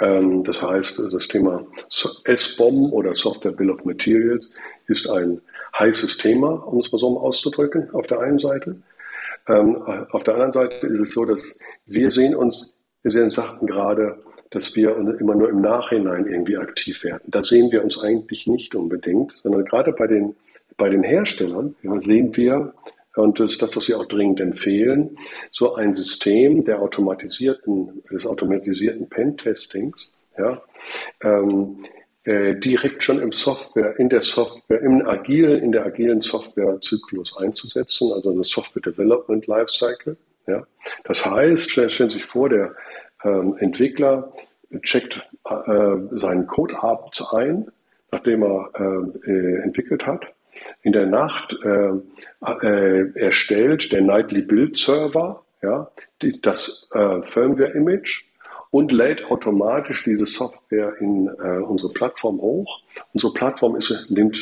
[0.00, 1.66] Ähm, das heißt, das Thema
[2.24, 4.50] S-Bomb oder Software Bill of Materials
[4.86, 5.40] ist ein
[5.78, 8.76] heißes Thema, um es mal so auszudrücken, auf der einen Seite.
[9.48, 9.76] Ähm,
[10.10, 14.74] auf der anderen Seite ist es so, dass wir sehen uns, wir sagten gerade, dass
[14.76, 17.24] wir immer nur im Nachhinein irgendwie aktiv werden.
[17.26, 20.36] Da sehen wir uns eigentlich nicht unbedingt, sondern gerade bei den,
[20.76, 22.72] bei den Herstellern ja, sehen wir,
[23.16, 25.18] und das ist das, was wir auch dringend empfehlen,
[25.50, 30.62] so ein System der automatisierten, des automatisierten Pentestings, ja,
[31.22, 31.97] ähm, äh,
[32.28, 38.30] direkt schon im Software, in der Software, im agilen, in der agilen Softwarezyklus einzusetzen, also
[38.30, 40.16] eine Software Development Lifecycle.
[40.46, 40.66] Ja.
[41.04, 42.74] Das heißt, stellen, Sie sich vor, der
[43.24, 44.28] ähm, Entwickler
[44.82, 45.16] checkt
[45.48, 47.68] äh, seinen Code abends ein,
[48.12, 50.26] nachdem er äh, äh entwickelt hat
[50.82, 51.92] in der Nacht äh,
[52.62, 55.90] äh, erstellt der Nightly Build Server, ja,
[56.22, 58.24] die, das äh, Firmware-Image
[58.70, 62.82] und lädt automatisch diese Software in äh, unsere Plattform hoch.
[63.12, 64.38] Unsere Plattform ist, nimmt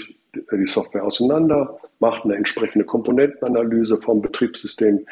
[0.53, 5.07] die Software auseinander, macht eine entsprechende Komponentenanalyse vom Betriebssystem,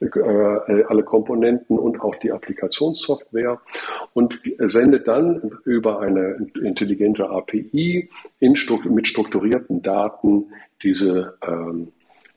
[0.00, 3.60] äh, alle Komponenten und auch die Applikationssoftware
[4.12, 8.08] und sendet dann über eine intelligente API
[8.40, 8.56] in,
[8.88, 10.46] mit strukturierten Daten
[10.82, 11.92] diese ähm,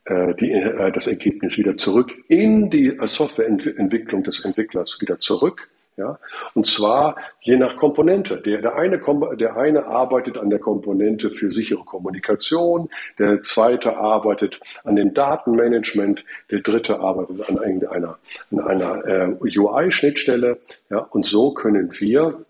[0.06, 6.18] äh, die, äh, das Ergebnis wieder zurück in die Softwareentwicklung des Entwicklers wieder zurück ja?
[6.54, 8.38] Und zwar je nach Komponente.
[8.38, 9.00] Der, der, eine,
[9.40, 16.24] der eine arbeitet an der Komponente für sichere Kommunikation, der zweite arbeitet an dem Datenmanagement,
[16.52, 18.18] der dritte arbeitet an einer,
[18.52, 20.60] an einer äh, UI-Schnittstelle.
[20.90, 21.00] Ja?
[21.00, 22.46] Und so können wir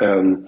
[0.00, 0.46] ähm,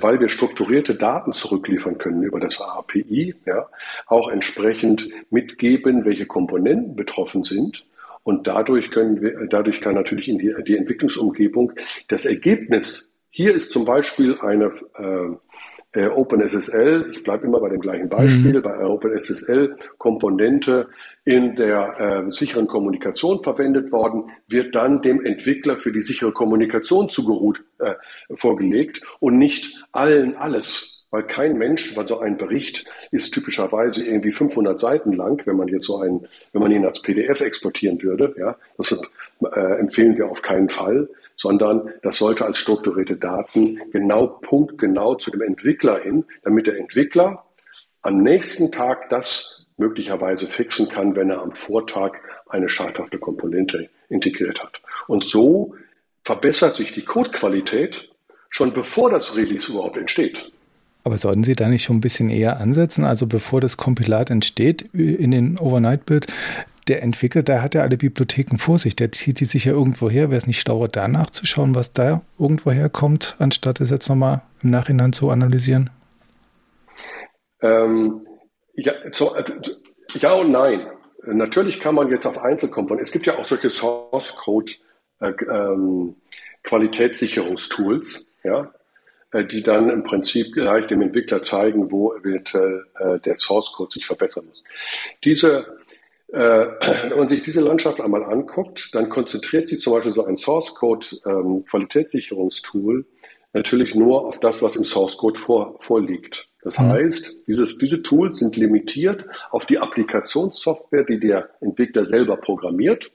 [0.00, 3.68] weil wir strukturierte Daten zurückliefern können über das API, ja,
[4.06, 7.84] auch entsprechend mitgeben, welche Komponenten betroffen sind
[8.26, 11.72] und dadurch können wir, dadurch kann natürlich in die, die Entwicklungsumgebung
[12.08, 17.78] das Ergebnis, hier ist zum Beispiel eine äh, äh OpenSSL, ich bleibe immer bei dem
[17.78, 18.62] gleichen Beispiel, mhm.
[18.62, 20.88] bei OpenSSL Komponente
[21.24, 27.08] in der äh, sicheren Kommunikation verwendet worden, wird dann dem Entwickler für die sichere Kommunikation
[27.08, 27.94] zugeruht äh,
[28.34, 34.32] vorgelegt und nicht allen alles weil kein Mensch, weil so ein Bericht ist typischerweise irgendwie
[34.32, 38.34] 500 Seiten lang, wenn man jetzt so einen, wenn man ihn als PDF exportieren würde,
[38.38, 38.98] ja, das
[39.54, 45.30] äh, empfehlen wir auf keinen Fall, sondern das sollte als strukturierte Daten genau punktgenau zu
[45.30, 47.44] dem Entwickler hin, damit der Entwickler
[48.02, 54.62] am nächsten Tag das möglicherweise fixen kann, wenn er am Vortag eine schadhafte Komponente integriert
[54.62, 54.80] hat.
[55.06, 55.74] Und so
[56.24, 58.08] verbessert sich die Codequalität
[58.48, 60.50] schon bevor das Release überhaupt entsteht.
[61.06, 63.04] Aber sollten Sie da nicht schon ein bisschen eher ansetzen?
[63.04, 66.26] Also bevor das Kompilat entsteht in den Overnight-Build,
[66.88, 70.10] der Entwickler, der hat ja alle Bibliotheken vor sich, der zieht die sich ja irgendwo
[70.10, 70.30] her.
[70.30, 74.70] Wäre es nicht schlauer, da nachzuschauen, was da irgendwo herkommt, anstatt es jetzt nochmal im
[74.70, 75.90] Nachhinein zu analysieren?
[77.62, 78.26] Ähm,
[78.74, 79.44] ja, so, äh,
[80.18, 80.88] ja und nein.
[81.24, 84.72] Natürlich kann man jetzt auf Einzelkomponenten, es gibt ja auch solche Source Code
[85.20, 86.16] äh, ähm,
[86.64, 88.72] Qualitätssicherungstools, ja,
[89.44, 94.06] die dann im Prinzip gleich dem Entwickler zeigen, wo eventuell äh, der Source Code sich
[94.06, 94.62] verbessern muss.
[95.24, 95.78] Diese,
[96.28, 96.38] äh,
[97.10, 100.74] wenn man sich diese Landschaft einmal anguckt, dann konzentriert sich zum Beispiel so ein Source
[100.74, 103.04] Code ähm, Qualitätssicherungstool
[103.56, 106.50] natürlich nur auf das, was im Source Code vor, vorliegt.
[106.62, 106.90] Das mhm.
[106.90, 113.10] heißt, dieses, diese Tools sind limitiert auf die Applikationssoftware, die der Entwickler selber programmiert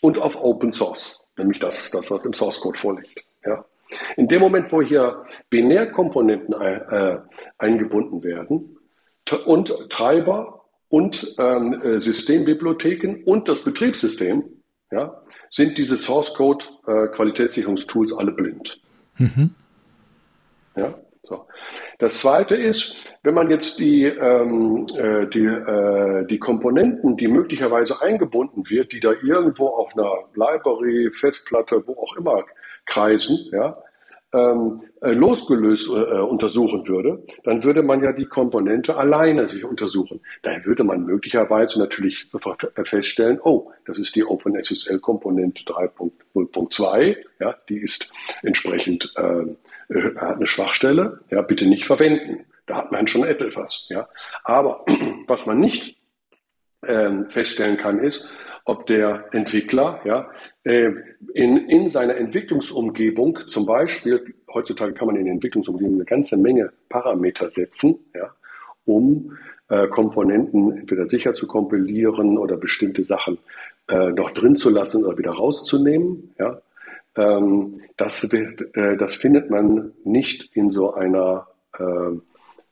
[0.00, 3.24] und auf Open Source, nämlich das, das was im Source Code vorliegt.
[3.44, 3.64] Ja.
[4.16, 7.18] In dem Moment, wo hier Binärkomponenten äh,
[7.58, 8.78] eingebunden werden
[9.46, 14.44] und Treiber und ähm, äh, Systembibliotheken und das Betriebssystem,
[14.90, 18.80] ja, sind diese Source Code äh, Qualitätssicherungstools alle blind.
[19.18, 19.54] Mhm.
[20.76, 21.46] Ja, so.
[21.98, 28.00] Das zweite ist, wenn man jetzt die, ähm, äh, die, äh, die Komponenten, die möglicherweise
[28.00, 32.44] eingebunden wird, die da irgendwo auf einer Library, Festplatte, wo auch immer
[32.88, 33.82] kreisen, ja,
[34.32, 40.20] ähm, äh, losgelöst äh, untersuchen würde, dann würde man ja die Komponente alleine sich untersuchen.
[40.42, 42.26] Daher würde man möglicherweise natürlich
[42.84, 49.46] feststellen, oh, das ist die OpenSSL-Komponente 3.0.2, ja, die ist entsprechend äh,
[49.88, 52.44] äh, hat eine Schwachstelle, ja, bitte nicht verwenden.
[52.66, 54.08] Da hat man schon etwas, ja.
[54.44, 54.84] Aber
[55.26, 55.96] was man nicht
[56.86, 58.28] ähm, feststellen kann, ist,
[58.68, 60.30] ob der Entwickler ja,
[60.64, 60.90] äh,
[61.32, 66.70] in, in seiner Entwicklungsumgebung zum Beispiel, heutzutage kann man in der Entwicklungsumgebung eine ganze Menge
[66.90, 68.30] Parameter setzen, ja,
[68.84, 69.38] um
[69.70, 73.38] äh, Komponenten entweder sicher zu kompilieren oder bestimmte Sachen
[73.88, 76.34] äh, noch drin zu lassen oder wieder rauszunehmen.
[76.38, 76.60] Ja.
[77.16, 81.46] Ähm, das, äh, das findet man nicht in so einer,
[81.78, 81.84] äh,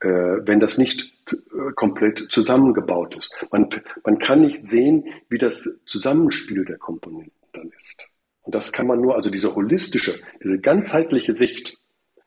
[0.04, 3.32] wenn das nicht äh, komplett zusammengebaut ist.
[3.50, 3.68] Man,
[4.04, 8.06] man kann nicht sehen, wie das Zusammenspiel der Komponenten dann ist.
[8.42, 11.78] Und das kann man nur, also diese holistische, diese ganzheitliche Sicht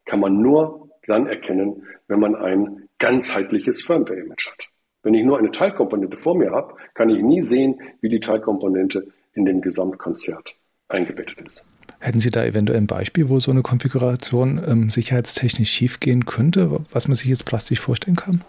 [0.05, 4.67] kann man nur dann erkennen, wenn man ein ganzheitliches Firmware-Image hat.
[5.01, 9.07] Wenn ich nur eine Teilkomponente vor mir habe, kann ich nie sehen, wie die Teilkomponente
[9.33, 10.55] in dem Gesamtkonzert
[10.89, 11.63] eingebettet ist.
[11.99, 17.07] Hätten Sie da eventuell ein Beispiel, wo so eine Konfiguration ähm, sicherheitstechnisch schiefgehen könnte, was
[17.07, 18.41] man sich jetzt plastisch vorstellen kann?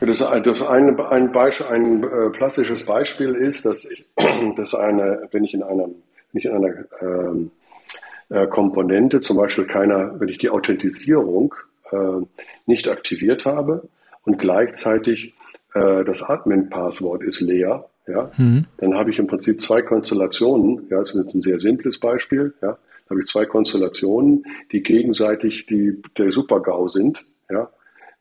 [0.00, 4.04] Das, das eine, ein, Beispiel, ein äh, plastisches Beispiel ist, dass ich,
[4.56, 5.88] dass eine, wenn ich in einer,
[6.32, 7.50] wenn in einer ähm,
[8.28, 11.54] äh, Komponente, zum Beispiel keiner, wenn ich die Authentisierung
[11.90, 12.24] äh,
[12.66, 13.88] nicht aktiviert habe
[14.24, 15.34] und gleichzeitig
[15.74, 18.64] äh, das Admin-Passwort ist leer, ja, mhm.
[18.78, 20.86] dann habe ich im Prinzip zwei Konstellationen.
[20.90, 22.54] Ja, das ist jetzt ein sehr simples Beispiel.
[22.62, 27.24] Ja, da habe ich zwei Konstellationen, die gegenseitig die, der Super-GAU sind.
[27.50, 27.70] Ja,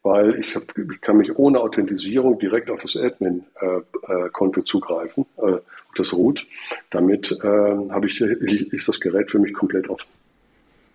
[0.04, 5.26] weil ich, hab, ich kann mich ohne Authentisierung direkt auf das Admin-Konto äh, äh, zugreifen,
[5.38, 6.46] äh, auf das Root.
[6.92, 10.08] Damit äh, habe ich, ist das Gerät für mich komplett offen.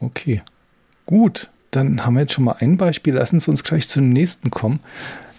[0.01, 0.43] Okay,
[1.07, 1.51] gut.
[1.71, 3.15] Dann haben wir jetzt schon mal ein Beispiel.
[3.15, 4.81] Lassen Sie uns gleich zum nächsten kommen.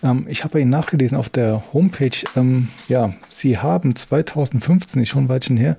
[0.03, 2.17] Ähm, ich habe Ihnen nachgelesen auf der Homepage.
[2.35, 5.77] Ähm, ja, Sie haben 2015, ist schon ein Weilchen her,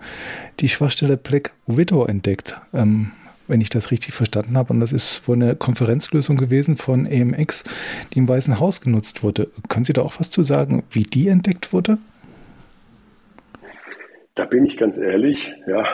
[0.61, 2.61] die Schwachstelle Black Widow entdeckt.
[2.73, 3.13] Ähm,
[3.47, 4.73] wenn ich das richtig verstanden habe.
[4.73, 7.65] Und das ist wohl eine Konferenzlösung gewesen von AMX,
[8.13, 9.49] die im Weißen Haus genutzt wurde.
[9.69, 11.99] Können Sie da auch was zu sagen, wie die entdeckt wurde?
[14.35, 15.85] Da bin ich ganz ehrlich, ja,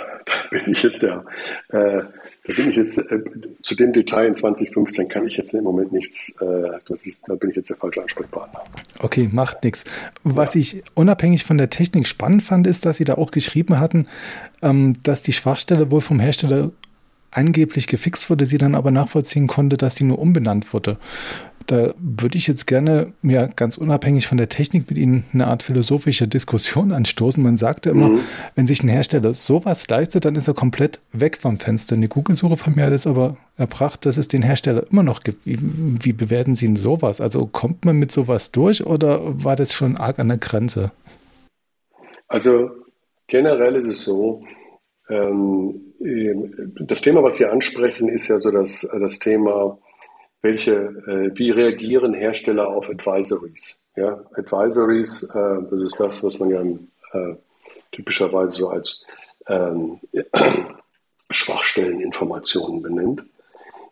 [0.51, 1.25] bin ich jetzt der,
[1.69, 2.03] äh,
[2.47, 3.21] da bin ich jetzt, äh,
[3.63, 7.51] zu dem Detail in 2015 kann ich jetzt im Moment nichts, äh, ist, da bin
[7.51, 8.65] ich jetzt der falsche Ansprechpartner.
[9.01, 9.85] Okay, macht nichts.
[10.25, 10.61] Was ja.
[10.61, 14.07] ich unabhängig von der Technik spannend fand, ist, dass Sie da auch geschrieben hatten,
[14.63, 16.71] ähm, dass die Schwachstelle wohl vom Hersteller
[17.31, 20.99] angeblich gefixt wurde, sie dann aber nachvollziehen konnte, dass die nur umbenannt wurde.
[21.71, 25.63] Da würde ich jetzt gerne, ja, ganz unabhängig von der Technik mit Ihnen eine Art
[25.63, 27.41] philosophische Diskussion anstoßen.
[27.41, 28.21] Man sagte immer, mhm.
[28.57, 31.95] wenn sich ein Hersteller sowas leistet, dann ist er komplett weg vom Fenster.
[31.95, 35.47] Eine Google-Suche von mir hat es aber erbracht, dass es den Hersteller immer noch gibt.
[35.47, 37.21] Wie, wie bewerten Sie denn sowas?
[37.21, 40.91] Also kommt man mit sowas durch oder war das schon arg an der Grenze?
[42.27, 42.71] Also
[43.29, 44.41] generell ist es so,
[45.09, 45.95] ähm,
[46.81, 49.79] das Thema, was Sie ansprechen, ist ja so das, das Thema,
[50.43, 53.81] welche, äh, wie reagieren Hersteller auf Advisories?
[53.97, 57.37] Ja, Advisories, äh, das ist das, was man ja äh,
[57.93, 59.07] typischerweise so als
[59.49, 60.01] ähm,
[61.31, 63.23] Schwachstelleninformationen benennt.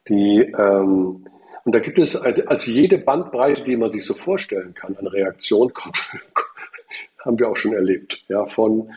[0.09, 1.27] Die, ähm,
[1.65, 5.73] und da gibt es also jede Bandbreite, die man sich so vorstellen kann, an Reaktion
[7.19, 8.25] haben wir auch schon erlebt.
[8.29, 8.91] Ja, von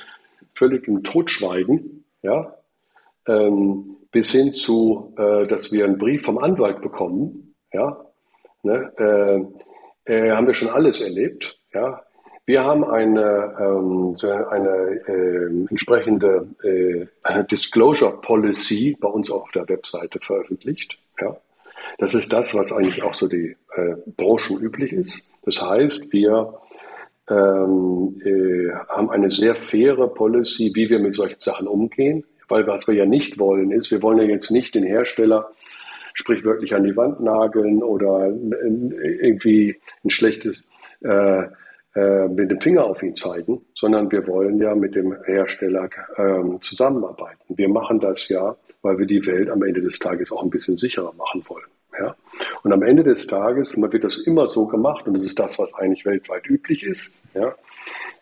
[0.53, 2.55] völligem Totschweigen ja,
[3.27, 8.05] ähm, bis hin zu, äh, dass wir einen Brief vom Anwalt bekommen, ja,
[8.63, 12.01] ne, äh, äh, haben wir schon alles erlebt, ja.
[12.45, 19.69] Wir haben eine, ähm, so eine äh, entsprechende äh, Disclosure Policy bei uns auf der
[19.69, 20.97] Webseite veröffentlicht.
[21.21, 21.37] Ja.
[21.97, 25.31] Das ist das, was eigentlich auch so die äh, Branchen üblich ist.
[25.43, 26.59] Das heißt, wir
[27.29, 32.25] ähm, äh, haben eine sehr faire Policy, wie wir mit solchen Sachen umgehen.
[32.51, 35.51] Weil was wir ja nicht wollen, ist, wir wollen ja jetzt nicht den Hersteller
[36.13, 40.61] sprichwörtlich an die Wand nageln oder irgendwie ein schlechtes
[41.01, 41.43] äh,
[41.95, 46.59] äh, mit dem Finger auf ihn zeigen, sondern wir wollen ja mit dem Hersteller äh,
[46.59, 47.41] zusammenarbeiten.
[47.49, 50.75] Wir machen das ja, weil wir die Welt am Ende des Tages auch ein bisschen
[50.75, 51.67] sicherer machen wollen.
[51.97, 52.15] Ja?
[52.63, 55.73] Und am Ende des Tages wird das immer so gemacht, und das ist das, was
[55.73, 57.17] eigentlich weltweit üblich ist.
[57.33, 57.55] Ja?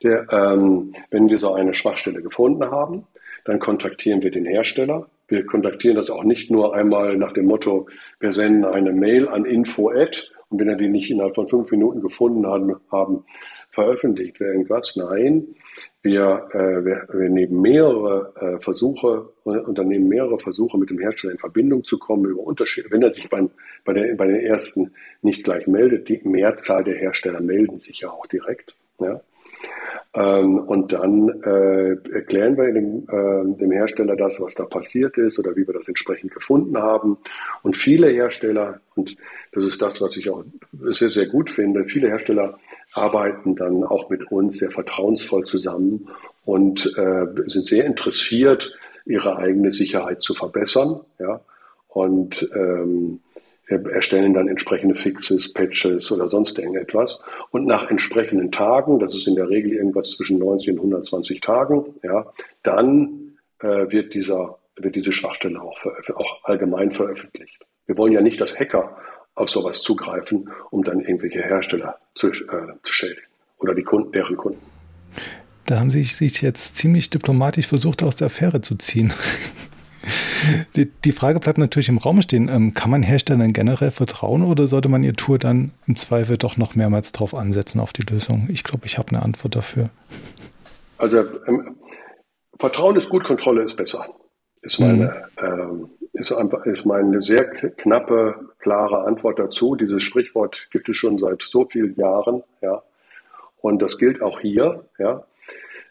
[0.04, 3.08] Der, ähm, wenn wir so eine Schwachstelle gefunden haben,
[3.50, 5.10] dann kontaktieren wir den Hersteller.
[5.28, 7.88] Wir kontaktieren das auch nicht nur einmal nach dem Motto,
[8.20, 12.02] wir senden eine Mail an info@ und wenn wir die nicht innerhalb von fünf Minuten
[12.02, 13.24] gefunden haben, haben
[13.72, 14.96] veröffentlicht wir irgendwas.
[14.96, 15.48] Nein,
[16.02, 21.34] Wir, äh, wir, wir nehmen mehrere äh, Versuche, äh, unternehmen mehrere Versuche, mit dem Hersteller
[21.34, 22.90] in Verbindung zu kommen über Unterschiede.
[22.90, 23.50] Wenn er sich beim,
[23.84, 28.10] bei, der, bei den ersten nicht gleich meldet, die Mehrzahl der Hersteller melden sich ja
[28.12, 28.76] auch direkt.
[29.00, 29.22] Ja?
[30.16, 35.38] Ähm, und dann äh, erklären wir dem, äh, dem Hersteller das, was da passiert ist
[35.38, 37.18] oder wie wir das entsprechend gefunden haben.
[37.62, 39.16] Und viele Hersteller, und
[39.52, 40.44] das ist das, was ich auch
[40.90, 42.58] sehr, sehr gut finde, viele Hersteller
[42.94, 46.10] arbeiten dann auch mit uns sehr vertrauensvoll zusammen
[46.44, 51.02] und äh, sind sehr interessiert, ihre eigene Sicherheit zu verbessern.
[51.20, 51.42] Ja?
[51.88, 53.20] Und ähm,
[53.70, 57.22] erstellen dann entsprechende Fixes, Patches oder sonst irgendetwas.
[57.52, 61.86] Und nach entsprechenden Tagen, das ist in der Regel irgendwas zwischen 90 und 120 Tagen,
[62.04, 62.26] ja,
[62.64, 65.78] dann äh, wird, dieser, wird diese Schwachstelle auch,
[66.16, 67.60] auch allgemein veröffentlicht.
[67.86, 68.98] Wir wollen ja nicht, dass Hacker
[69.36, 72.34] auf sowas zugreifen, um dann irgendwelche Hersteller zu, äh,
[72.84, 73.28] zu schädigen
[73.60, 74.62] oder die Kunden, deren Kunden.
[75.66, 79.14] Da haben Sie sich jetzt ziemlich diplomatisch versucht, aus der Affäre zu ziehen.
[80.76, 82.50] Die, die, Frage bleibt natürlich im Raum stehen.
[82.50, 86.58] Ähm, kann man Herstellern generell vertrauen oder sollte man ihr Tour dann im Zweifel doch
[86.58, 88.48] noch mehrmals drauf ansetzen auf die Lösung?
[88.52, 89.90] Ich glaube, ich habe eine Antwort dafür.
[90.98, 91.76] Also ähm,
[92.60, 94.08] Vertrauen ist gut, Kontrolle ist besser.
[94.62, 95.46] Ist meine, mhm.
[95.46, 99.76] ähm, ist, einfach, ist meine sehr knappe, klare Antwort dazu.
[99.76, 102.84] Dieses Sprichwort gibt es schon seit so vielen Jahren, ja.
[103.62, 105.24] Und das gilt auch hier, ja.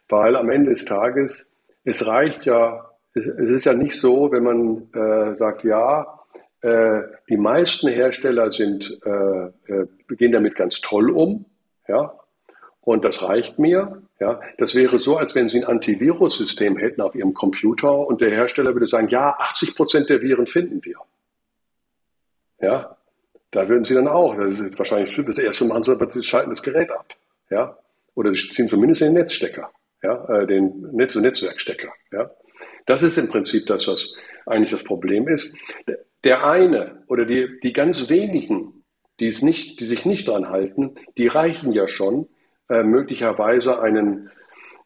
[0.08, 1.50] Weil am Ende des Tages,
[1.84, 2.87] es reicht ja
[3.26, 6.18] es ist ja nicht so, wenn man äh, sagt, ja,
[6.60, 11.44] äh, die meisten Hersteller sind, äh, äh, gehen damit ganz toll um,
[11.86, 12.14] ja,
[12.80, 14.02] und das reicht mir.
[14.18, 18.30] Ja, das wäre so, als wenn Sie ein Antivirus-System hätten auf Ihrem Computer und der
[18.30, 20.96] Hersteller würde sagen, ja, 80 Prozent der Viren finden wir.
[22.60, 22.96] Ja,
[23.52, 26.90] da würden Sie dann auch, das ist wahrscheinlich das erste Mal, Sie schalten das Gerät
[26.90, 27.06] ab.
[27.50, 27.78] Ja,
[28.14, 29.70] oder Sie ziehen zumindest den Netzstecker,
[30.02, 31.92] ja, äh, den Netz- und Netzwerkstecker.
[32.10, 32.30] Ja,
[32.88, 34.14] das ist im Prinzip das, was
[34.46, 35.54] eigentlich das Problem ist.
[36.24, 38.82] Der eine oder die, die ganz wenigen,
[39.20, 42.28] die, es nicht, die sich nicht dran halten, die reichen ja schon,
[42.70, 44.30] äh, möglicherweise einen,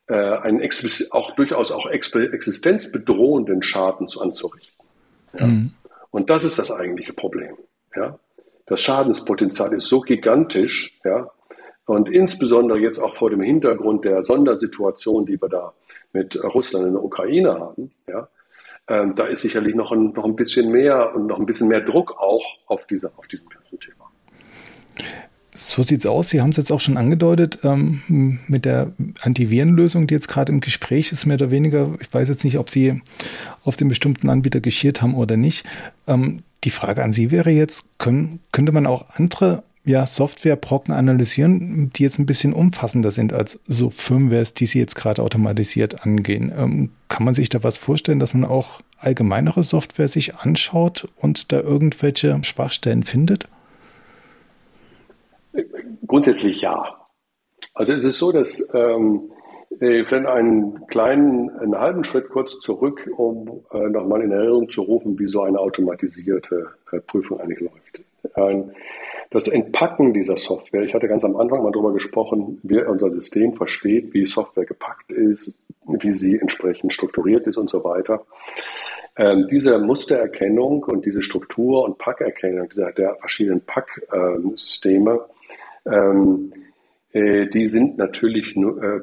[0.08, 0.68] äh, einen
[1.12, 4.84] auch durchaus auch existenzbedrohenden Schaden anzurichten.
[5.38, 5.46] Ja?
[5.46, 5.70] Mhm.
[6.10, 7.56] Und das ist das eigentliche Problem.
[7.94, 8.18] Ja?
[8.66, 11.30] Das Schadenspotenzial ist so gigantisch, ja,
[11.84, 15.72] und insbesondere jetzt auch vor dem Hintergrund der Sondersituation, die wir da
[16.12, 18.28] mit Russland in der Ukraine haben, ja,
[18.88, 21.80] ähm, da ist sicherlich noch ein, noch ein bisschen mehr und noch ein bisschen mehr
[21.80, 24.10] Druck auch auf, diese, auf diesem ganzen Thema.
[25.54, 26.30] So sieht es aus.
[26.30, 30.60] Sie haben es jetzt auch schon angedeutet ähm, mit der Antivirenlösung, die jetzt gerade im
[30.60, 31.94] Gespräch ist, mehr oder weniger.
[32.00, 33.02] Ich weiß jetzt nicht, ob Sie
[33.62, 35.66] auf den bestimmten Anbieter geschiert haben oder nicht.
[36.06, 41.90] Ähm, die Frage an Sie wäre jetzt, können, könnte man auch andere ja, Softwarebrocken analysieren,
[41.90, 46.52] die jetzt ein bisschen umfassender sind als so Firmwares, die Sie jetzt gerade automatisiert angehen.
[46.56, 51.50] Ähm, kann man sich da was vorstellen, dass man auch allgemeinere Software sich anschaut und
[51.50, 53.48] da irgendwelche Schwachstellen findet?
[56.06, 56.96] Grundsätzlich ja.
[57.74, 59.32] Also es ist so, dass ähm,
[59.78, 65.18] vielleicht einen kleinen, einen halben Schritt kurz zurück, um äh, nochmal in Erinnerung zu rufen,
[65.18, 68.02] wie so eine automatisierte äh, Prüfung eigentlich läuft.
[68.34, 68.72] Ein,
[69.32, 73.54] das Entpacken dieser Software, ich hatte ganz am Anfang mal darüber gesprochen, wie unser System
[73.54, 78.24] versteht, wie Software gepackt ist, wie sie entsprechend strukturiert ist und so weiter.
[79.16, 85.20] Ähm, diese Mustererkennung und diese Struktur- und Packerkennung der, der verschiedenen Packsysteme,
[85.86, 86.52] ähm,
[87.12, 89.00] äh, die sind natürlich nur, äh,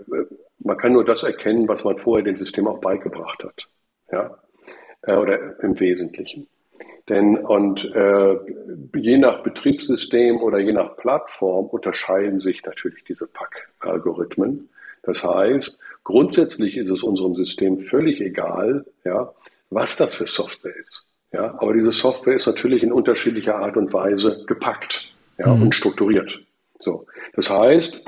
[0.59, 3.67] man kann nur das erkennen, was man vorher dem System auch beigebracht hat.
[4.11, 4.37] Ja?
[5.01, 6.47] Äh, oder im Wesentlichen.
[7.09, 8.37] Denn und äh,
[8.95, 14.69] je nach Betriebssystem oder je nach Plattform unterscheiden sich natürlich diese Pack-Algorithmen.
[15.01, 19.33] Das heißt, grundsätzlich ist es unserem System völlig egal, ja,
[19.71, 21.05] was das für Software ist.
[21.31, 25.63] Ja, aber diese Software ist natürlich in unterschiedlicher Art und Weise gepackt ja, mhm.
[25.63, 26.43] und strukturiert.
[26.79, 28.03] So, das heißt,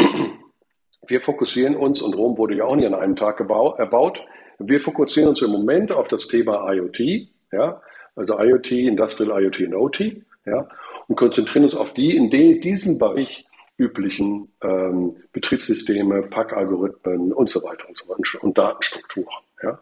[1.07, 4.23] wir fokussieren uns, und Rom wurde ja auch nicht an einem Tag erbaut,
[4.59, 7.81] wir fokussieren uns im Moment auf das Thema IoT, ja,
[8.15, 9.99] also IoT, Industrial IoT und OT,
[10.45, 10.67] ja,
[11.07, 13.45] und konzentrieren uns auf die in diesem Bereich
[13.77, 19.43] üblichen ähm, Betriebssysteme, Packalgorithmen und so weiter und so weiter und Datenstrukturen.
[19.63, 19.79] Ja.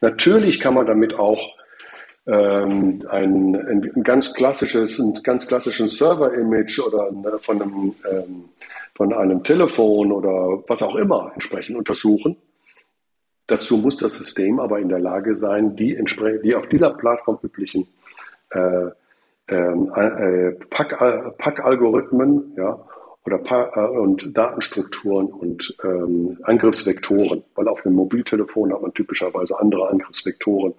[0.00, 1.56] Natürlich kann man damit auch
[2.26, 7.10] ähm, ein, ein, ganz klassisches, ein ganz klassischen Server-Image oder
[7.40, 8.44] von einem, ähm,
[8.94, 12.36] von einem Telefon oder was auch immer entsprechend untersuchen
[13.46, 15.98] Dazu muss das System aber in der Lage sein, die,
[16.44, 17.88] die auf dieser Plattform üblichen
[18.50, 18.90] äh,
[19.48, 22.78] ähm, äh, Pack-Algorithmen ja,
[23.24, 23.40] oder
[23.76, 30.74] äh, und Datenstrukturen und ähm, Angriffsvektoren, weil auf einem Mobiltelefon hat man typischerweise andere Angriffsvektoren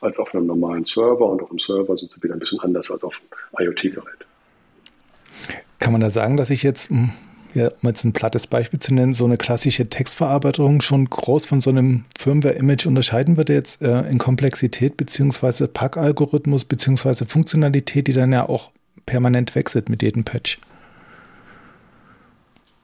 [0.00, 2.90] als auf einem normalen Server und auf dem Server sind sie wieder ein bisschen anders
[2.90, 3.20] als auf
[3.54, 4.26] einem IoT-Gerät.
[5.78, 7.10] Kann man da sagen, dass ich jetzt, hm,
[7.54, 11.60] ja, um jetzt ein plattes Beispiel zu nennen, so eine klassische Textverarbeitung schon groß von
[11.60, 18.32] so einem Firmware-Image unterscheiden würde jetzt äh, in Komplexität beziehungsweise Packalgorithmus beziehungsweise Funktionalität, die dann
[18.32, 18.70] ja auch
[19.06, 20.58] permanent wechselt mit jedem Patch?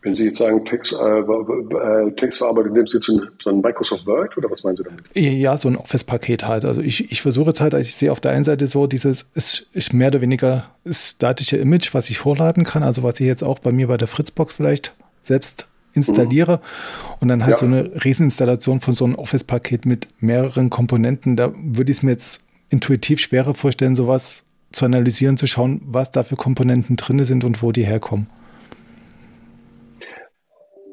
[0.03, 4.37] Wenn Sie jetzt sagen, Text, äh, äh, Textverarbeitung, nehmen Sie jetzt so ein Microsoft Word
[4.37, 5.05] oder was meinen Sie damit?
[5.15, 6.65] Ja, so ein Office-Paket halt.
[6.65, 9.69] Also ich, ich versuche jetzt halt, ich sehe auf der einen Seite so dieses, ist,
[9.73, 13.61] ist mehr oder weniger statische Image, was ich hochladen kann, also was ich jetzt auch
[13.61, 14.93] bei mir bei der Fritzbox vielleicht
[15.23, 17.17] selbst installiere mhm.
[17.21, 17.57] und dann halt ja.
[17.59, 21.37] so eine Rieseninstallation von so einem Office-Paket mit mehreren Komponenten.
[21.37, 24.43] Da würde ich es mir jetzt intuitiv schwerer vorstellen, sowas
[24.73, 28.27] zu analysieren, zu schauen, was da für Komponenten drin sind und wo die herkommen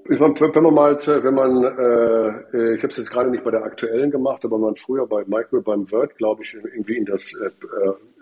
[0.09, 4.09] wenn man mal, wenn man, äh, ich habe es jetzt gerade nicht bei der aktuellen
[4.09, 7.51] gemacht, aber man früher bei Micro, beim Word, glaube ich, irgendwie in das äh,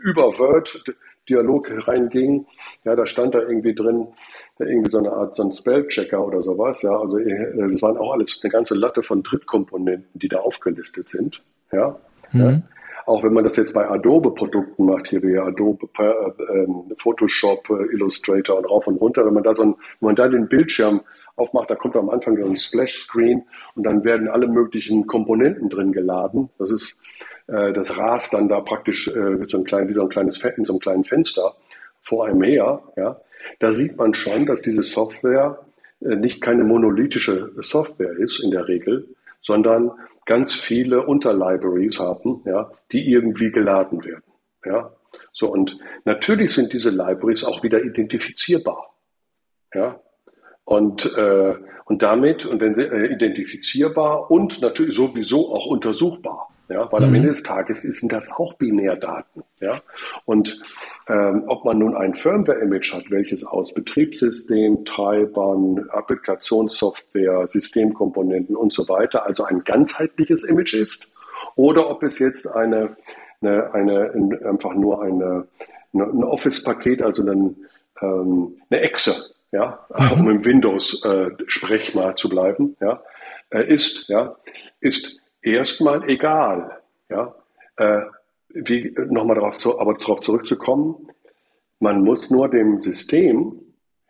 [0.03, 0.83] über Word
[1.29, 2.45] Dialog reinging,
[2.83, 4.07] ja, da stand da irgendwie drin,
[4.59, 8.13] irgendwie so eine Art so ein Spellchecker oder sowas, ja, also äh, das waren auch
[8.13, 11.97] alles eine ganze Latte von Drittkomponenten, die da aufgelistet sind, ja.
[12.31, 12.39] Mhm.
[12.41, 12.61] ja.
[13.05, 16.67] Auch wenn man das jetzt bei Adobe-Produkten macht, hier wie Adobe, äh, äh,
[16.97, 20.27] Photoshop, äh, Illustrator und rauf und runter, wenn man da so ein, wenn man da
[20.27, 20.99] den Bildschirm
[21.37, 23.43] aufmacht, da kommt am Anfang so ein Splash-Screen
[23.75, 26.49] und dann werden alle möglichen Komponenten drin geladen.
[26.57, 26.97] Das ist,
[27.47, 30.65] äh, das rast dann da praktisch äh, so ein klein, wie so ein kleines in
[30.65, 31.55] so einem kleinen Fenster
[32.01, 32.81] vor einem her.
[32.95, 33.21] Ja.
[33.59, 35.59] Da sieht man schon, dass diese Software
[36.01, 39.07] äh, nicht keine monolithische Software ist in der Regel,
[39.41, 39.91] sondern
[40.25, 44.23] ganz viele Unterlibraries haben, ja, die irgendwie geladen werden.
[44.65, 44.91] Ja.
[45.31, 48.93] So, und natürlich sind diese Libraries auch wieder identifizierbar.
[49.73, 49.99] Ja,
[50.67, 51.55] und, äh,
[51.85, 56.49] und damit, und wenn sie äh, identifizierbar und natürlich sowieso auch untersuchbar.
[56.67, 57.07] Ja, weil mhm.
[57.07, 59.43] am Ende des Tages sind das auch Binärdaten.
[59.61, 59.79] Ja,
[60.25, 60.61] und
[61.07, 68.89] ähm, ob man nun ein Firmware-Image hat, welches aus Betriebssystem, Treibern, Applikationssoftware, Systemkomponenten und so
[68.89, 71.13] weiter, also ein ganzheitliches Image ist,
[71.55, 72.97] oder ob es jetzt eine,
[73.39, 75.47] eine, eine einfach nur eine,
[75.93, 77.55] eine ein Office-Paket, also ein,
[78.01, 80.11] ähm, eine Exe ja, mhm.
[80.11, 83.01] um im Windows-Sprech äh, mal zu bleiben, ja,
[83.49, 84.35] äh, ist, ja,
[84.79, 87.35] ist erstmal egal, ja,
[87.77, 88.01] äh,
[88.49, 91.09] wie, nochmal darauf zu, aber darauf zurückzukommen,
[91.79, 93.59] man muss nur dem System,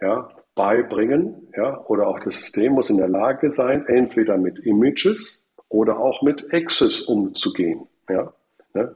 [0.01, 5.45] ja, beibringen, ja, oder auch das System muss in der Lage sein, entweder mit Images
[5.69, 8.33] oder auch mit Access umzugehen, ja,
[8.73, 8.95] ne?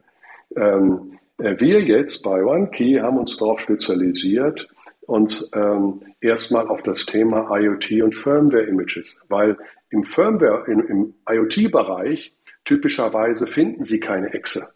[0.56, 4.68] ähm, äh, wir jetzt bei OneKey haben uns darauf spezialisiert,
[5.02, 9.58] uns ähm, erstmal auf das Thema IoT und Firmware-Images, weil
[9.90, 12.34] im Firmware, im, im IoT-Bereich
[12.64, 14.74] typischerweise finden Sie keine Echse.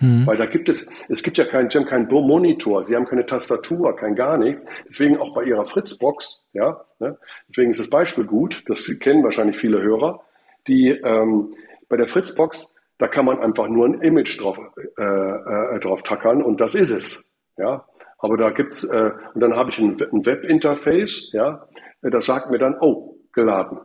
[0.00, 0.26] Mhm.
[0.26, 3.26] Weil da gibt es, es gibt ja keinen, Sie haben keinen Monitor, Sie haben keine
[3.26, 4.66] Tastatur, kein gar nichts.
[4.88, 7.18] Deswegen auch bei Ihrer Fritzbox, ja, ne?
[7.48, 10.20] deswegen ist das Beispiel gut, das kennen wahrscheinlich viele Hörer,
[10.66, 11.54] die ähm,
[11.88, 14.58] bei der Fritzbox, da kann man einfach nur ein Image drauf,
[14.98, 17.30] äh, äh, drauf tackern und das ist es.
[17.56, 17.84] Ja,
[18.24, 21.68] aber da gibt's äh, und dann habe ich ein, ein Webinterface, ja,
[22.00, 23.80] das sagt mir dann, oh, geladen.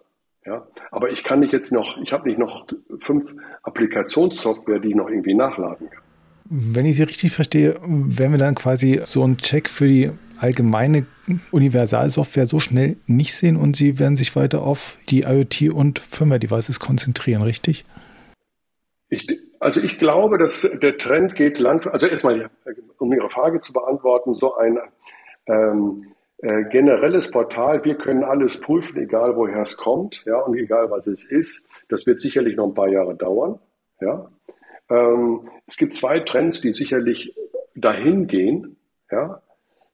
[0.46, 2.66] Ja, aber ich kann nicht jetzt noch, ich habe nicht noch
[3.02, 6.04] fünf Applikationssoftware, die ich noch irgendwie nachladen kann.
[6.46, 11.06] Wenn ich Sie richtig verstehe, werden wir dann quasi so einen Check für die allgemeine
[11.52, 16.80] Universalsoftware so schnell nicht sehen und Sie werden sich weiter auf die IoT und Firmware-Devices
[16.80, 17.84] konzentrieren, richtig?
[19.10, 19.28] Ich,
[19.60, 22.50] also ich glaube, dass der Trend geht langfristig, also erstmal,
[22.98, 24.80] um Ihre Frage zu beantworten, so ein
[25.48, 30.90] ähm, äh, generelles Portal, wir können alles prüfen, egal woher es kommt, ja, und egal
[30.90, 33.60] was es ist, das wird sicherlich noch ein paar Jahre dauern,
[34.00, 34.30] ja.
[34.90, 37.36] Ähm, es gibt zwei Trends, die sicherlich
[37.76, 38.78] dahin gehen,
[39.12, 39.42] ja.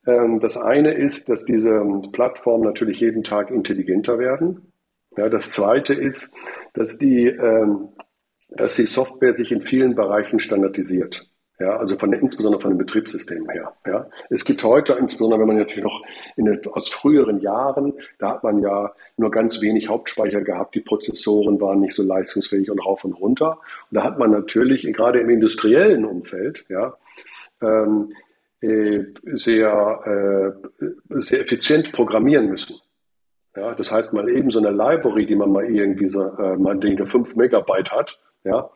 [0.05, 4.72] Ähm, das eine ist, dass diese Plattformen natürlich jeden Tag intelligenter werden.
[5.18, 6.34] Ja, das zweite ist,
[6.74, 7.89] dass die ähm,
[8.50, 11.28] dass die Software sich in vielen Bereichen standardisiert.
[11.58, 13.74] Ja, also von der, insbesondere von den Betriebssystemen her.
[13.86, 16.04] Ja, es gibt heute, insbesondere wenn man natürlich noch
[16.36, 21.62] in, aus früheren Jahren, da hat man ja nur ganz wenig Hauptspeicher gehabt, die Prozessoren
[21.62, 23.60] waren nicht so leistungsfähig und rauf und runter.
[23.89, 26.98] Und da hat man natürlich gerade im industriellen Umfeld, ja,
[27.62, 28.12] ähm,
[28.60, 30.86] äh, sehr, äh,
[31.22, 32.82] sehr effizient programmieren müssen.
[33.56, 37.06] Ja, das heißt, mal eben so eine Library, die man mal irgendwie so, äh, die
[37.06, 38.70] 5 Megabyte hat, ja,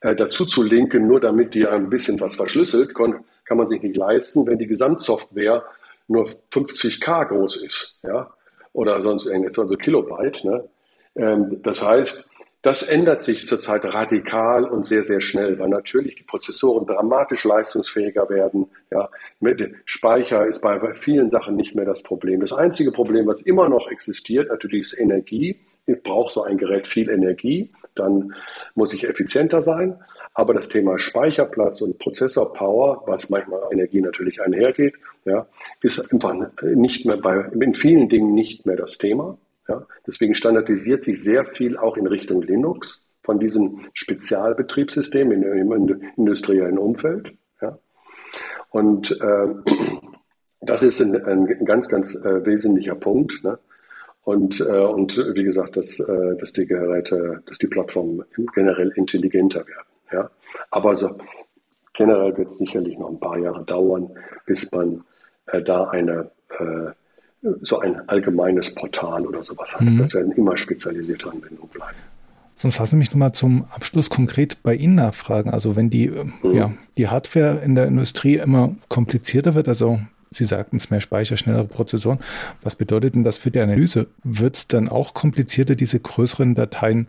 [0.00, 3.82] äh, dazu zu linken, nur damit die ein bisschen was verschlüsselt, kann, kann man sich
[3.82, 5.64] nicht leisten, wenn die Gesamtsoftware
[6.06, 7.98] nur 50k groß ist.
[8.02, 8.30] Ja,
[8.72, 10.44] oder sonst irgendwas, also Kilobyte.
[10.44, 10.68] Ne?
[11.16, 12.28] Ähm, das heißt,
[12.62, 18.28] das ändert sich zurzeit radikal und sehr, sehr schnell, weil natürlich die Prozessoren dramatisch leistungsfähiger
[18.28, 18.66] werden.
[18.90, 19.08] Ja,
[19.38, 22.40] mit Speicher ist bei vielen Sachen nicht mehr das Problem.
[22.40, 25.60] Das einzige Problem, was immer noch existiert, natürlich ist Energie.
[25.86, 28.34] Ich brauche so ein Gerät viel Energie, dann
[28.74, 29.98] muss ich effizienter sein.
[30.34, 34.94] Aber das Thema Speicherplatz und Prozessorpower, was manchmal Energie natürlich einhergeht,
[35.24, 35.46] ja,
[35.82, 39.36] ist einfach nicht mehr bei, in vielen Dingen nicht mehr das Thema.
[39.68, 39.86] Ja.
[40.06, 46.78] Deswegen standardisiert sich sehr viel auch in Richtung Linux von diesem Spezialbetriebssystem in, im industriellen
[46.78, 47.32] Umfeld.
[47.60, 47.78] Ja.
[48.70, 49.48] Und äh,
[50.60, 53.44] das ist ein, ein ganz, ganz äh, wesentlicher Punkt.
[53.44, 53.58] Ne?
[54.28, 58.24] Und, äh, und wie gesagt, dass, äh, dass die Geräte, dass die Plattformen
[58.54, 59.88] generell intelligenter werden.
[60.12, 60.30] Ja?
[60.70, 61.16] Aber so
[61.94, 64.10] generell wird es sicherlich noch ein paar Jahre dauern,
[64.44, 65.02] bis man
[65.46, 66.90] äh, da eine äh,
[67.62, 69.80] so ein allgemeines Portal oder sowas hat.
[69.80, 69.96] Mhm.
[69.96, 71.96] Das werden immer spezialisierte Anwendungen bleiben.
[72.54, 75.48] Sonst lassen Sie mich nochmal zum Abschluss konkret bei Ihnen nachfragen.
[75.48, 76.52] Also wenn die, mhm.
[76.52, 80.00] ja, die Hardware in der Industrie immer komplizierter wird, also
[80.30, 82.18] Sie sagten es mehr Speicher, schnellere Prozessoren.
[82.62, 84.08] Was bedeutet denn das für die Analyse?
[84.24, 87.08] Wird es dann auch komplizierter, diese größeren Dateien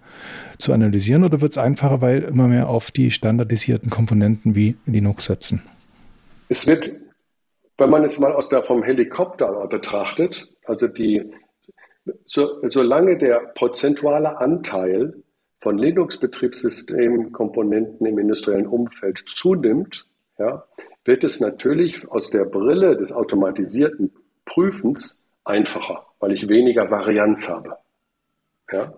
[0.58, 5.26] zu analysieren oder wird es einfacher, weil immer mehr auf die standardisierten Komponenten wie Linux
[5.26, 5.62] setzen?
[6.50, 6.90] Es wird
[7.80, 11.32] wenn man es mal aus der, vom Helikopter betrachtet, also die,
[12.26, 15.24] so, solange der prozentuale Anteil
[15.60, 20.06] von Linux-Betriebssystemkomponenten im industriellen Umfeld zunimmt,
[20.38, 20.66] ja,
[21.06, 24.14] wird es natürlich aus der Brille des automatisierten
[24.46, 27.78] Prüfens einfacher, weil ich weniger Varianz habe.
[28.72, 28.94] Ja?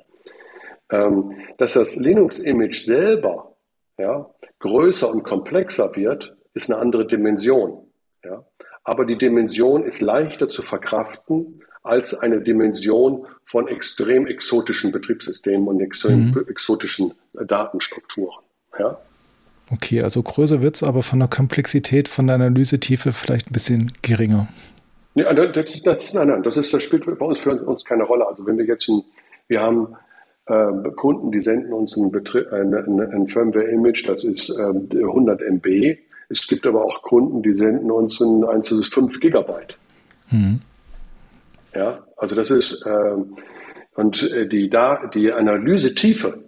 [0.92, 3.56] Ähm, dass das Linux-Image selber
[3.98, 4.30] ja,
[4.60, 7.88] größer und komplexer wird, ist eine andere Dimension.
[8.24, 8.46] Ja?
[8.84, 15.82] aber die Dimension ist leichter zu verkraften als eine Dimension von extrem exotischen Betriebssystemen und
[15.82, 16.46] extrem mhm.
[16.48, 18.44] exotischen Datenstrukturen.
[18.78, 19.00] Ja?
[19.72, 23.92] Okay, also größer wird es, aber von der Komplexität, von der Analysetiefe vielleicht ein bisschen
[24.02, 24.48] geringer.
[25.16, 28.28] Ja, das, das, nein, nein, das, ist, das spielt bei uns für uns keine Rolle.
[28.28, 29.04] Also wenn wir jetzt, ein,
[29.48, 29.96] wir haben
[30.46, 35.98] äh, Kunden, die senden uns ein, ein, ein Firmware-Image, das ist äh, 100 MB
[36.32, 39.78] es gibt aber auch Kunden, die senden uns ein einzelnes 5 Gigabyte.
[40.30, 40.62] Mhm.
[41.76, 43.16] Ja, also das ist, äh,
[43.96, 46.42] und äh, die, da, die Analysetiefe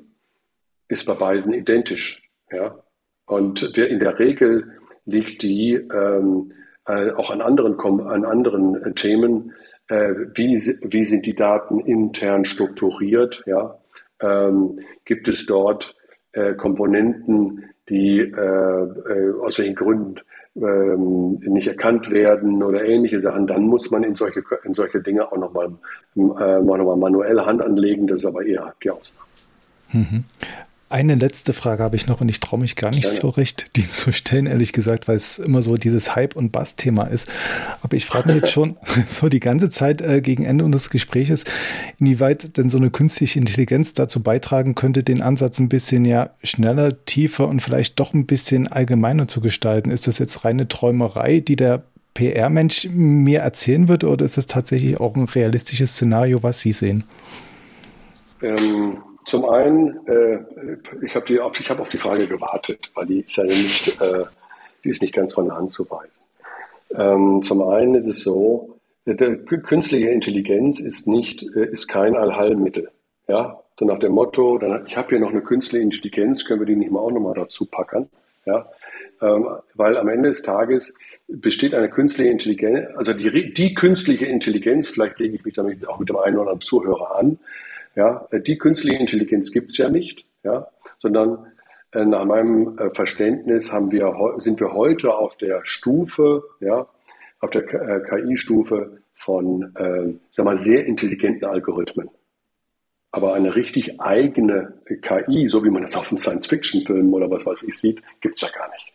[0.87, 2.23] ist bei beiden identisch.
[2.49, 2.79] Ja,
[3.25, 4.71] und der, in der Regel
[5.05, 6.51] liegt die ähm,
[6.85, 9.53] äh, auch an anderen, an anderen äh, Themen,
[9.89, 13.77] äh, wie, wie sind die Daten intern strukturiert, ja,
[14.21, 15.95] ähm, gibt es dort
[16.33, 20.15] äh, Komponenten, die äh, äh, aus welchen Gründen
[20.55, 25.31] ähm, nicht erkannt werden oder ähnliche Sachen, dann muss man in solche, in solche Dinge
[25.31, 25.67] auch nochmal
[26.15, 28.07] äh, noch manuell Hand anlegen.
[28.07, 29.27] Das ist aber eher die Ausnahme.
[29.91, 30.23] Mhm.
[30.93, 33.91] Eine letzte Frage habe ich noch und ich traue mich gar nicht so recht, die
[33.91, 37.27] zu stellen, ehrlich gesagt, weil es immer so dieses Hype- und Bass-Thema ist.
[37.81, 38.77] Aber ich frage mich jetzt schon
[39.09, 41.45] so die ganze Zeit äh, gegen Ende unseres Gespräches,
[41.99, 47.03] inwieweit denn so eine künstliche Intelligenz dazu beitragen könnte, den Ansatz ein bisschen ja schneller,
[47.05, 49.89] tiefer und vielleicht doch ein bisschen allgemeiner zu gestalten.
[49.89, 54.99] Ist das jetzt reine Träumerei, die der PR-Mensch mir erzählen wird, oder ist das tatsächlich
[54.99, 57.05] auch ein realistisches Szenario, was Sie sehen?
[58.43, 60.39] Ähm zum einen, äh,
[61.01, 64.25] ich habe hab auf die Frage gewartet, weil die ist ja nicht, äh,
[64.83, 66.21] die ist nicht ganz von der Hand zu weisen.
[66.95, 72.89] Ähm, zum einen ist es so, äh, künstliche Intelligenz ist nicht, äh, ist kein Allheilmittel.
[73.27, 76.67] Ja, so nach dem Motto, dann, ich habe hier noch eine künstliche Intelligenz, können wir
[76.67, 78.09] die nicht mal auch nochmal dazu packen?
[78.45, 78.69] Ja,
[79.21, 80.93] ähm, weil am Ende des Tages
[81.27, 85.99] besteht eine künstliche Intelligenz, also die, die künstliche Intelligenz, vielleicht lege ich mich damit auch
[85.99, 87.39] mit dem einen oder anderen Zuhörer an,
[87.95, 90.67] ja, die künstliche Intelligenz gibt es ja nicht, ja,
[90.99, 91.51] sondern
[91.91, 96.87] äh, nach meinem äh, Verständnis haben wir, sind wir heute auf der Stufe, ja,
[97.39, 102.09] auf der äh, KI-Stufe von, äh, sag mal, sehr intelligenten Algorithmen.
[103.11, 107.63] Aber eine richtig eigene KI, so wie man das auf einem Science-Fiction-Film oder was weiß
[107.63, 108.91] ich sieht, gibt es ja gar nicht.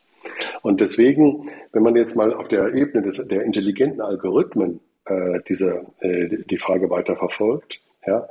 [0.63, 5.87] Und deswegen, wenn man jetzt mal auf der Ebene des, der intelligenten Algorithmen äh, diese,
[6.01, 8.29] äh, die Frage weiter verfolgt, ja,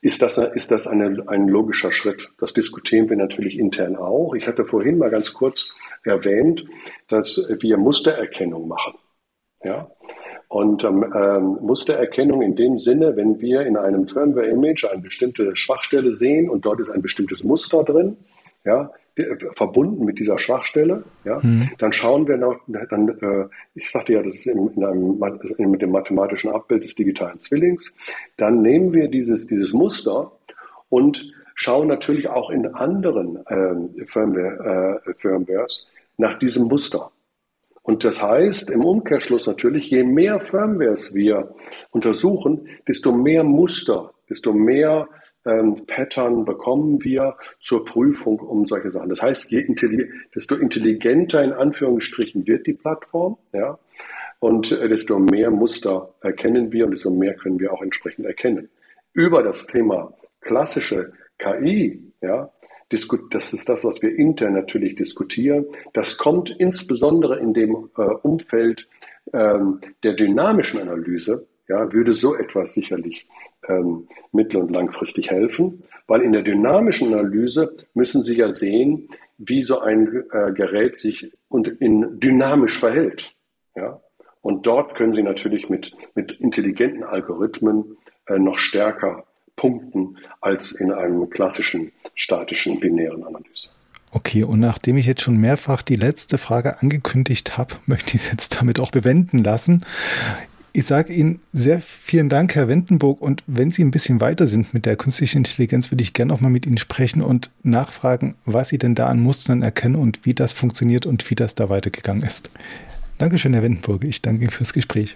[0.00, 2.30] ist das, ist das eine, ein logischer Schritt?
[2.38, 4.34] Das diskutieren wir natürlich intern auch.
[4.34, 5.72] Ich hatte vorhin mal ganz kurz
[6.04, 6.64] erwähnt,
[7.08, 8.94] dass wir Mustererkennung machen.
[9.62, 9.90] Ja?
[10.48, 16.12] Und ähm, ähm, Mustererkennung in dem Sinne, wenn wir in einem Firmware-Image eine bestimmte Schwachstelle
[16.12, 18.16] sehen und dort ist ein bestimmtes Muster drin,
[18.64, 18.92] ja,
[19.56, 21.70] verbunden mit dieser Schwachstelle, ja, mhm.
[21.78, 25.82] dann schauen wir noch, dann, äh, ich sagte ja, das ist in, in einem, mit
[25.82, 27.94] dem mathematischen Abbild des digitalen Zwillings,
[28.38, 30.32] dann nehmen wir dieses, dieses Muster
[30.88, 35.86] und schauen natürlich auch in anderen äh, Firmware, äh, Firmwares
[36.16, 37.10] nach diesem Muster.
[37.82, 41.54] Und das heißt im Umkehrschluss natürlich, je mehr Firmwares wir
[41.90, 45.08] untersuchen, desto mehr Muster, desto mehr
[45.44, 49.08] ähm, Pattern bekommen wir zur Prüfung um solche Sachen.
[49.08, 53.78] Das heißt, je intelli desto intelligenter in Anführungsstrichen wird die Plattform, ja,
[54.40, 58.68] und äh, desto mehr Muster erkennen wir und desto mehr können wir auch entsprechend erkennen.
[59.12, 62.50] Über das Thema klassische KI, ja,
[62.88, 65.64] das ist das, was wir intern natürlich diskutieren.
[65.94, 68.86] Das kommt insbesondere in dem äh, Umfeld
[69.32, 73.26] ähm, der dynamischen Analyse, ja, würde so etwas sicherlich
[73.68, 79.08] ähm, mittel- und langfristig helfen, weil in der dynamischen Analyse müssen Sie ja sehen,
[79.38, 83.34] wie so ein äh, Gerät sich und in dynamisch verhält.
[83.74, 84.00] Ja?
[84.40, 87.96] Und dort können Sie natürlich mit, mit intelligenten Algorithmen
[88.26, 89.24] äh, noch stärker
[89.56, 93.68] punkten als in einem klassischen statischen binären Analyse.
[94.14, 98.30] Okay, und nachdem ich jetzt schon mehrfach die letzte Frage angekündigt habe, möchte ich es
[98.30, 99.84] jetzt damit auch bewenden lassen.
[100.74, 103.20] Ich sage Ihnen sehr vielen Dank, Herr Wendenburg.
[103.20, 106.40] Und wenn Sie ein bisschen weiter sind mit der künstlichen Intelligenz, würde ich gerne noch
[106.40, 110.32] mal mit Ihnen sprechen und nachfragen, was Sie denn da an Mustern erkennen und wie
[110.32, 112.50] das funktioniert und wie das da weitergegangen ist.
[113.18, 114.02] Dankeschön, Herr Wendenburg.
[114.04, 115.14] Ich danke Ihnen fürs Gespräch.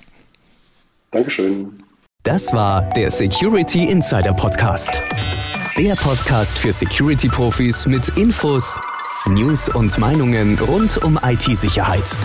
[1.10, 1.82] Dankeschön.
[2.22, 5.02] Das war der Security Insider Podcast.
[5.78, 8.78] Der Podcast für Security-Profis mit Infos,
[9.26, 12.18] News und Meinungen rund um IT-Sicherheit.